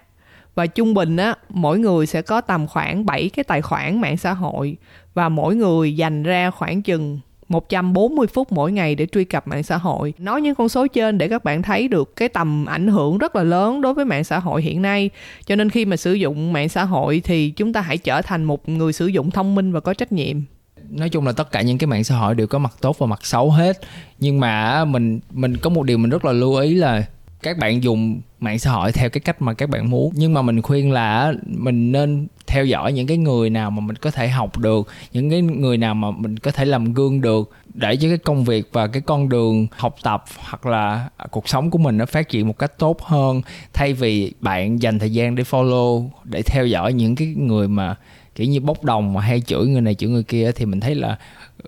Và 0.56 0.66
trung 0.66 0.94
bình 0.94 1.18
á, 1.18 1.36
mỗi 1.50 1.80
người 1.80 2.06
sẽ 2.06 2.22
có 2.22 2.42
tầm 2.42 2.68
khoảng 2.68 3.06
7 3.06 3.30
cái 3.30 3.44
tài 3.44 3.62
khoản 3.62 4.02
mạng 4.02 4.18
xã 4.18 4.34
hội 4.34 4.78
và 5.14 5.30
mỗi 5.30 5.56
người 5.56 5.96
dành 5.96 6.24
ra 6.24 6.52
khoảng 6.52 6.82
chừng 6.82 7.20
140 7.50 8.28
phút 8.28 8.52
mỗi 8.52 8.72
ngày 8.72 8.96
để 8.96 9.08
truy 9.12 9.24
cập 9.24 9.48
mạng 9.48 9.64
xã 9.64 9.78
hội. 9.78 10.14
Nói 10.18 10.42
những 10.42 10.56
con 10.56 10.70
số 10.70 10.88
trên 10.88 11.18
để 11.18 11.28
các 11.28 11.44
bạn 11.44 11.62
thấy 11.62 11.88
được 11.88 12.16
cái 12.16 12.30
tầm 12.30 12.66
ảnh 12.66 12.88
hưởng 12.88 13.18
rất 13.18 13.36
là 13.36 13.44
lớn 13.44 13.82
đối 13.82 13.94
với 13.94 14.06
mạng 14.06 14.24
xã 14.24 14.40
hội 14.40 14.62
hiện 14.62 14.82
nay. 14.82 15.10
Cho 15.46 15.56
nên 15.56 15.70
khi 15.70 15.86
mà 15.86 15.96
sử 15.96 16.14
dụng 16.14 16.54
mạng 16.54 16.70
xã 16.70 16.84
hội 16.84 17.22
thì 17.24 17.50
chúng 17.50 17.74
ta 17.74 17.82
hãy 17.82 17.98
trở 17.98 18.22
thành 18.22 18.44
một 18.44 18.70
người 18.70 18.94
sử 18.94 19.08
dụng 19.08 19.32
thông 19.32 19.56
minh 19.56 19.72
và 19.72 19.80
có 19.80 19.94
trách 19.94 20.12
nhiệm. 20.12 20.42
nói 20.90 21.10
chung 21.10 21.26
là 21.26 21.32
tất 21.32 21.52
cả 21.52 21.62
những 21.62 21.78
cái 21.78 21.88
mạng 21.88 22.04
xã 22.04 22.16
hội 22.16 22.36
đều 22.36 22.48
có 22.48 22.60
mặt 22.60 22.74
tốt 22.82 23.00
và 23.00 23.08
mặt 23.08 23.26
xấu 23.26 23.52
hết 23.52 23.80
nhưng 24.20 24.40
mà 24.40 24.86
mình 24.86 25.20
mình 25.32 25.58
có 25.58 25.70
một 25.70 25.84
điều 25.84 25.98
mình 25.98 26.10
rất 26.10 26.26
là 26.26 26.32
lưu 26.32 26.56
ý 26.56 26.74
là 26.74 27.04
các 27.44 27.58
bạn 27.58 27.84
dùng 27.84 28.22
mạng 28.40 28.60
xã 28.60 28.72
hội 28.72 28.92
theo 28.92 29.10
cái 29.10 29.22
cách 29.22 29.42
mà 29.42 29.54
các 29.54 29.70
bạn 29.70 29.90
muốn. 29.90 30.14
Nhưng 30.16 30.34
mà 30.34 30.42
mình 30.42 30.62
khuyên 30.62 30.92
là 30.92 31.34
mình 31.46 31.92
nên 31.92 32.28
theo 32.48 32.66
dõi 32.66 32.94
những 32.94 33.08
cái 33.08 33.18
người 33.18 33.50
nào 33.50 33.72
mà 33.72 33.80
mình 33.80 33.96
có 33.96 34.12
thể 34.12 34.28
học 34.28 34.58
được, 34.58 34.88
những 35.14 35.30
cái 35.30 35.42
người 35.42 35.78
nào 35.78 35.94
mà 35.94 36.12
mình 36.12 36.40
có 36.40 36.52
thể 36.52 36.66
làm 36.66 36.94
gương 36.94 37.22
được, 37.22 37.52
để 37.74 37.96
cho 37.96 38.08
cái 38.08 38.18
công 38.18 38.44
việc 38.44 38.70
và 38.72 38.88
cái 38.88 39.02
con 39.02 39.30
đường 39.30 39.68
học 39.72 39.96
tập 40.04 40.24
hoặc 40.38 40.66
là 40.66 41.10
à, 41.18 41.26
cuộc 41.32 41.50
sống 41.50 41.70
của 41.70 41.78
mình 41.78 41.98
nó 41.98 42.06
phát 42.06 42.30
triển 42.30 42.48
một 42.48 42.60
cách 42.60 42.78
tốt 42.78 43.02
hơn. 43.02 43.42
Thay 43.74 43.94
vì 43.94 44.34
bạn 44.40 44.82
dành 44.82 45.00
thời 45.00 45.14
gian 45.14 45.36
để 45.36 45.44
follow, 45.44 46.10
để 46.24 46.42
theo 46.46 46.66
dõi 46.66 46.94
những 46.94 47.16
cái 47.16 47.28
người 47.28 47.68
mà 47.68 47.96
kiểu 48.40 48.48
như 48.48 48.60
bốc 48.60 48.84
đồng 48.84 49.14
mà 49.14 49.22
hay 49.22 49.42
chửi 49.42 49.68
người 49.68 49.82
này 49.82 49.96
chửi 49.96 50.10
người 50.10 50.24
kia 50.24 50.52
thì 50.56 50.66
mình 50.66 50.80
thấy 50.80 50.96
là 50.96 51.18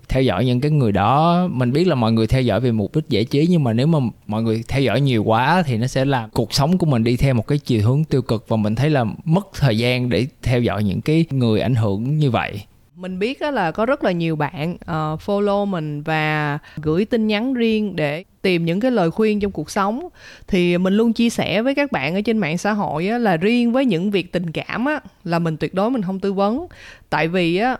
theo 0.08 0.22
dõi 0.22 0.44
những 0.44 0.60
cái 0.60 0.70
người 0.70 0.92
đó, 0.92 1.48
mình 1.50 1.72
biết 1.72 1.86
là 1.86 1.94
mọi 1.94 2.12
người 2.12 2.26
theo 2.26 2.42
dõi 2.42 2.60
vì 2.60 2.72
mục 2.72 2.96
đích 2.96 3.08
giải 3.08 3.24
trí, 3.24 3.46
nhưng 3.46 3.64
mà 3.64 3.72
nếu 3.72 3.86
mà 3.86 3.98
mọi 4.26 4.42
người 4.42 4.62
theo 4.68 4.82
dõi 4.82 5.00
nhiều 5.00 5.24
quá 5.24 5.62
thì 5.66 5.76
nó 5.76 5.86
sẽ 5.86 6.04
làm 6.04 6.30
cuộc 6.30 6.54
sống 6.54 6.78
của 6.78 6.86
mình 6.86 7.04
đi 7.04 7.16
theo 7.16 7.34
một 7.34 7.46
cái 7.46 7.58
chiều 7.58 7.82
hướng 7.88 8.04
tiêu 8.04 8.22
cực, 8.22 8.48
và 8.48 8.56
mình 8.56 8.74
thấy 8.74 8.90
là 8.90 9.04
mất 9.24 9.46
thời 9.54 9.78
gian 9.78 10.08
để 10.08 10.26
theo 10.42 10.60
dõi 10.60 10.84
những 10.84 11.00
cái 11.00 11.24
người 11.30 11.60
ảnh 11.60 11.74
hưởng 11.74 12.18
như 12.18 12.30
vậy. 12.30 12.62
Mình 12.94 13.18
biết 13.18 13.42
là 13.42 13.70
có 13.70 13.86
rất 13.86 14.04
là 14.04 14.12
nhiều 14.12 14.36
bạn 14.36 14.74
uh, 14.74 15.20
follow 15.20 15.66
mình 15.66 16.02
và 16.02 16.58
gửi 16.76 17.04
tin 17.04 17.26
nhắn 17.26 17.54
riêng 17.54 17.96
để 17.96 18.24
tìm 18.42 18.64
những 18.64 18.80
cái 18.80 18.90
lời 18.90 19.10
khuyên 19.10 19.40
trong 19.40 19.52
cuộc 19.52 19.70
sống. 19.70 20.08
Thì 20.48 20.78
mình 20.78 20.94
luôn 20.94 21.12
chia 21.12 21.30
sẻ 21.30 21.62
với 21.62 21.74
các 21.74 21.92
bạn 21.92 22.14
ở 22.14 22.20
trên 22.20 22.38
mạng 22.38 22.58
xã 22.58 22.72
hội 22.72 23.08
á, 23.08 23.18
là 23.18 23.36
riêng 23.36 23.72
với 23.72 23.84
những 23.84 24.10
việc 24.10 24.32
tình 24.32 24.50
cảm 24.52 24.84
á, 24.84 25.00
là 25.24 25.38
mình 25.38 25.56
tuyệt 25.56 25.74
đối 25.74 25.90
mình 25.90 26.02
không 26.02 26.20
tư 26.20 26.32
vấn. 26.32 26.66
Tại 27.10 27.28
vì 27.28 27.56
á, 27.56 27.76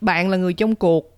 bạn 0.00 0.30
là 0.30 0.36
người 0.36 0.52
trong 0.52 0.74
cuộc 0.74 1.09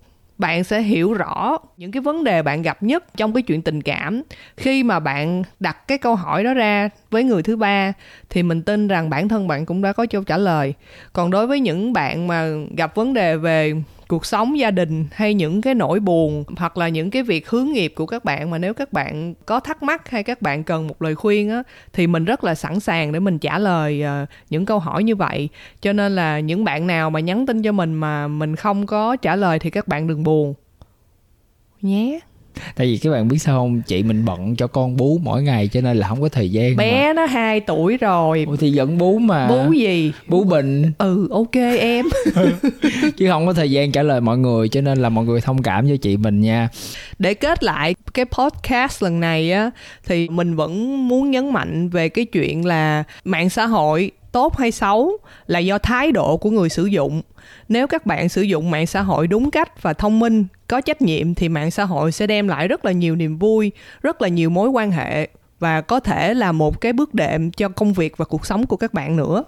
bạn 0.42 0.64
sẽ 0.64 0.80
hiểu 0.80 1.14
rõ 1.14 1.58
những 1.76 1.90
cái 1.90 2.00
vấn 2.00 2.24
đề 2.24 2.42
bạn 2.42 2.62
gặp 2.62 2.82
nhất 2.82 3.04
trong 3.16 3.32
cái 3.32 3.42
chuyện 3.42 3.62
tình 3.62 3.82
cảm. 3.82 4.22
Khi 4.56 4.82
mà 4.82 5.00
bạn 5.00 5.42
đặt 5.60 5.88
cái 5.88 5.98
câu 5.98 6.14
hỏi 6.14 6.44
đó 6.44 6.54
ra 6.54 6.88
với 7.10 7.24
người 7.24 7.42
thứ 7.42 7.56
ba, 7.56 7.92
thì 8.30 8.42
mình 8.42 8.62
tin 8.62 8.88
rằng 8.88 9.10
bản 9.10 9.28
thân 9.28 9.48
bạn 9.48 9.66
cũng 9.66 9.82
đã 9.82 9.92
có 9.92 10.06
câu 10.10 10.24
trả 10.24 10.38
lời. 10.38 10.74
Còn 11.12 11.30
đối 11.30 11.46
với 11.46 11.60
những 11.60 11.92
bạn 11.92 12.26
mà 12.26 12.46
gặp 12.76 12.94
vấn 12.94 13.14
đề 13.14 13.36
về 13.36 13.74
cuộc 14.12 14.26
sống 14.26 14.58
gia 14.58 14.70
đình 14.70 15.06
hay 15.12 15.34
những 15.34 15.62
cái 15.62 15.74
nỗi 15.74 16.00
buồn 16.00 16.44
hoặc 16.56 16.78
là 16.78 16.88
những 16.88 17.10
cái 17.10 17.22
việc 17.22 17.48
hướng 17.48 17.72
nghiệp 17.72 17.92
của 17.96 18.06
các 18.06 18.24
bạn 18.24 18.50
mà 18.50 18.58
nếu 18.58 18.74
các 18.74 18.92
bạn 18.92 19.34
có 19.46 19.60
thắc 19.60 19.82
mắc 19.82 20.10
hay 20.10 20.22
các 20.22 20.42
bạn 20.42 20.64
cần 20.64 20.86
một 20.86 21.02
lời 21.02 21.14
khuyên 21.14 21.50
á 21.50 21.62
thì 21.92 22.06
mình 22.06 22.24
rất 22.24 22.44
là 22.44 22.54
sẵn 22.54 22.80
sàng 22.80 23.12
để 23.12 23.20
mình 23.20 23.38
trả 23.38 23.58
lời 23.58 24.04
uh, 24.22 24.28
những 24.50 24.66
câu 24.66 24.78
hỏi 24.78 25.04
như 25.04 25.16
vậy. 25.16 25.48
Cho 25.80 25.92
nên 25.92 26.14
là 26.14 26.40
những 26.40 26.64
bạn 26.64 26.86
nào 26.86 27.10
mà 27.10 27.20
nhắn 27.20 27.46
tin 27.46 27.62
cho 27.62 27.72
mình 27.72 27.94
mà 27.94 28.28
mình 28.28 28.56
không 28.56 28.86
có 28.86 29.16
trả 29.16 29.36
lời 29.36 29.58
thì 29.58 29.70
các 29.70 29.88
bạn 29.88 30.06
đừng 30.06 30.22
buồn. 30.22 30.54
Nhé 31.82 32.20
tại 32.76 32.86
vì 32.86 32.98
các 32.98 33.10
bạn 33.10 33.28
biết 33.28 33.38
sao 33.38 33.58
không? 33.58 33.82
Chị 33.86 34.02
mình 34.02 34.24
bận 34.24 34.56
cho 34.56 34.66
con 34.66 34.96
bú 34.96 35.18
mỗi 35.22 35.42
ngày 35.42 35.68
cho 35.68 35.80
nên 35.80 35.96
là 35.96 36.08
không 36.08 36.22
có 36.22 36.28
thời 36.28 36.50
gian 36.50 36.76
bé 36.76 37.08
mà. 37.08 37.12
nó 37.12 37.26
2 37.26 37.60
tuổi 37.60 37.96
rồi. 37.96 38.44
Ủa 38.48 38.56
thì 38.56 38.76
vẫn 38.76 38.98
bú 38.98 39.18
mà. 39.18 39.48
Bú 39.48 39.72
gì? 39.72 40.12
Bú 40.28 40.44
bình. 40.44 40.92
Ừ 40.98 41.28
ok 41.30 41.54
em. 41.80 42.06
Chứ 43.16 43.28
không 43.30 43.46
có 43.46 43.52
thời 43.52 43.70
gian 43.70 43.92
trả 43.92 44.02
lời 44.02 44.20
mọi 44.20 44.38
người 44.38 44.68
cho 44.68 44.80
nên 44.80 44.98
là 44.98 45.08
mọi 45.08 45.24
người 45.24 45.40
thông 45.40 45.62
cảm 45.62 45.88
cho 45.88 45.96
chị 45.96 46.16
mình 46.16 46.40
nha. 46.40 46.68
Để 47.18 47.34
kết 47.34 47.64
lại 47.64 47.94
cái 48.14 48.24
podcast 48.24 49.02
lần 49.02 49.20
này 49.20 49.52
á 49.52 49.70
thì 50.06 50.28
mình 50.28 50.56
vẫn 50.56 51.08
muốn 51.08 51.30
nhấn 51.30 51.52
mạnh 51.52 51.88
về 51.88 52.08
cái 52.08 52.24
chuyện 52.24 52.66
là 52.66 53.04
mạng 53.24 53.50
xã 53.50 53.66
hội 53.66 54.10
tốt 54.32 54.58
hay 54.58 54.70
xấu 54.70 55.18
là 55.46 55.58
do 55.58 55.78
thái 55.78 56.12
độ 56.12 56.36
của 56.36 56.50
người 56.50 56.68
sử 56.68 56.86
dụng 56.86 57.22
nếu 57.68 57.86
các 57.86 58.06
bạn 58.06 58.28
sử 58.28 58.42
dụng 58.42 58.70
mạng 58.70 58.86
xã 58.86 59.02
hội 59.02 59.26
đúng 59.26 59.50
cách 59.50 59.82
và 59.82 59.92
thông 59.92 60.18
minh, 60.18 60.44
có 60.68 60.80
trách 60.80 61.02
nhiệm 61.02 61.34
thì 61.34 61.48
mạng 61.48 61.70
xã 61.70 61.84
hội 61.84 62.12
sẽ 62.12 62.26
đem 62.26 62.48
lại 62.48 62.68
rất 62.68 62.84
là 62.84 62.92
nhiều 62.92 63.16
niềm 63.16 63.38
vui, 63.38 63.72
rất 64.02 64.22
là 64.22 64.28
nhiều 64.28 64.50
mối 64.50 64.68
quan 64.68 64.90
hệ 64.90 65.28
và 65.58 65.80
có 65.80 66.00
thể 66.00 66.34
là 66.34 66.52
một 66.52 66.80
cái 66.80 66.92
bước 66.92 67.14
đệm 67.14 67.50
cho 67.50 67.68
công 67.68 67.92
việc 67.92 68.16
và 68.16 68.24
cuộc 68.24 68.46
sống 68.46 68.66
của 68.66 68.76
các 68.76 68.94
bạn 68.94 69.16
nữa 69.16 69.44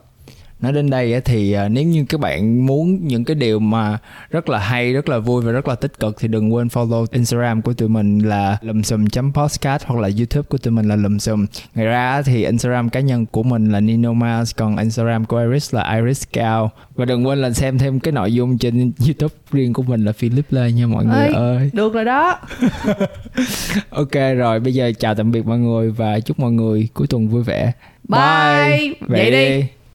nói 0.64 0.72
đến 0.72 0.90
đây 0.90 1.20
thì 1.24 1.52
à, 1.52 1.68
nếu 1.68 1.84
như 1.84 2.04
các 2.08 2.20
bạn 2.20 2.66
muốn 2.66 3.06
những 3.06 3.24
cái 3.24 3.34
điều 3.34 3.58
mà 3.58 3.98
rất 4.30 4.48
là 4.48 4.58
hay 4.58 4.92
rất 4.92 5.08
là 5.08 5.18
vui 5.18 5.42
và 5.42 5.52
rất 5.52 5.68
là 5.68 5.74
tích 5.74 5.98
cực 6.00 6.16
thì 6.20 6.28
đừng 6.28 6.54
quên 6.54 6.66
follow 6.68 7.06
instagram 7.12 7.62
của 7.62 7.72
tụi 7.72 7.88
mình 7.88 8.18
là 8.18 8.58
lùm 8.62 8.82
xùm 8.82 9.04
podcast 9.34 9.84
hoặc 9.86 10.00
là 10.00 10.10
youtube 10.18 10.42
của 10.48 10.58
tụi 10.58 10.72
mình 10.72 10.88
là 10.88 10.96
lùm 10.96 11.18
xùm 11.18 11.46
ngoài 11.74 11.86
ra 11.86 12.22
thì 12.22 12.44
instagram 12.44 12.88
cá 12.90 13.00
nhân 13.00 13.26
của 13.26 13.42
mình 13.42 13.72
là 13.72 13.80
nino 13.80 14.12
Mars 14.12 14.54
còn 14.56 14.76
instagram 14.76 15.24
của 15.24 15.38
iris 15.38 15.74
là 15.74 15.94
iris 15.96 16.22
cao. 16.32 16.70
Và 16.94 17.04
đừng 17.04 17.26
quên 17.26 17.38
là 17.38 17.50
xem 17.50 17.78
thêm 17.78 18.00
cái 18.00 18.12
nội 18.12 18.34
dung 18.34 18.58
trên 18.58 18.92
youtube 19.06 19.34
riêng 19.52 19.72
của 19.72 19.82
mình 19.82 20.04
là 20.04 20.12
philip 20.12 20.46
lê 20.52 20.72
nha 20.72 20.86
mọi 20.86 21.04
người 21.04 21.26
Ê, 21.26 21.32
ơi. 21.32 21.70
được 21.72 21.94
rồi 21.94 22.04
đó. 22.04 22.38
Ok 23.90 24.12
rồi 24.36 24.60
bây 24.60 24.74
giờ 24.74 24.92
chào 24.98 25.14
tạm 25.14 25.32
biệt 25.32 25.46
mọi 25.46 25.58
người 25.58 25.90
và 25.90 26.20
chúc 26.20 26.38
mọi 26.38 26.52
người 26.52 26.88
cuối 26.94 27.06
tuần 27.06 27.28
vui 27.28 27.42
vẻ. 27.42 27.72
Bye. 28.08 28.18
Vậy 28.78 28.94
Vậy 29.00 29.30
đi. 29.30 29.60
đi 29.60 29.66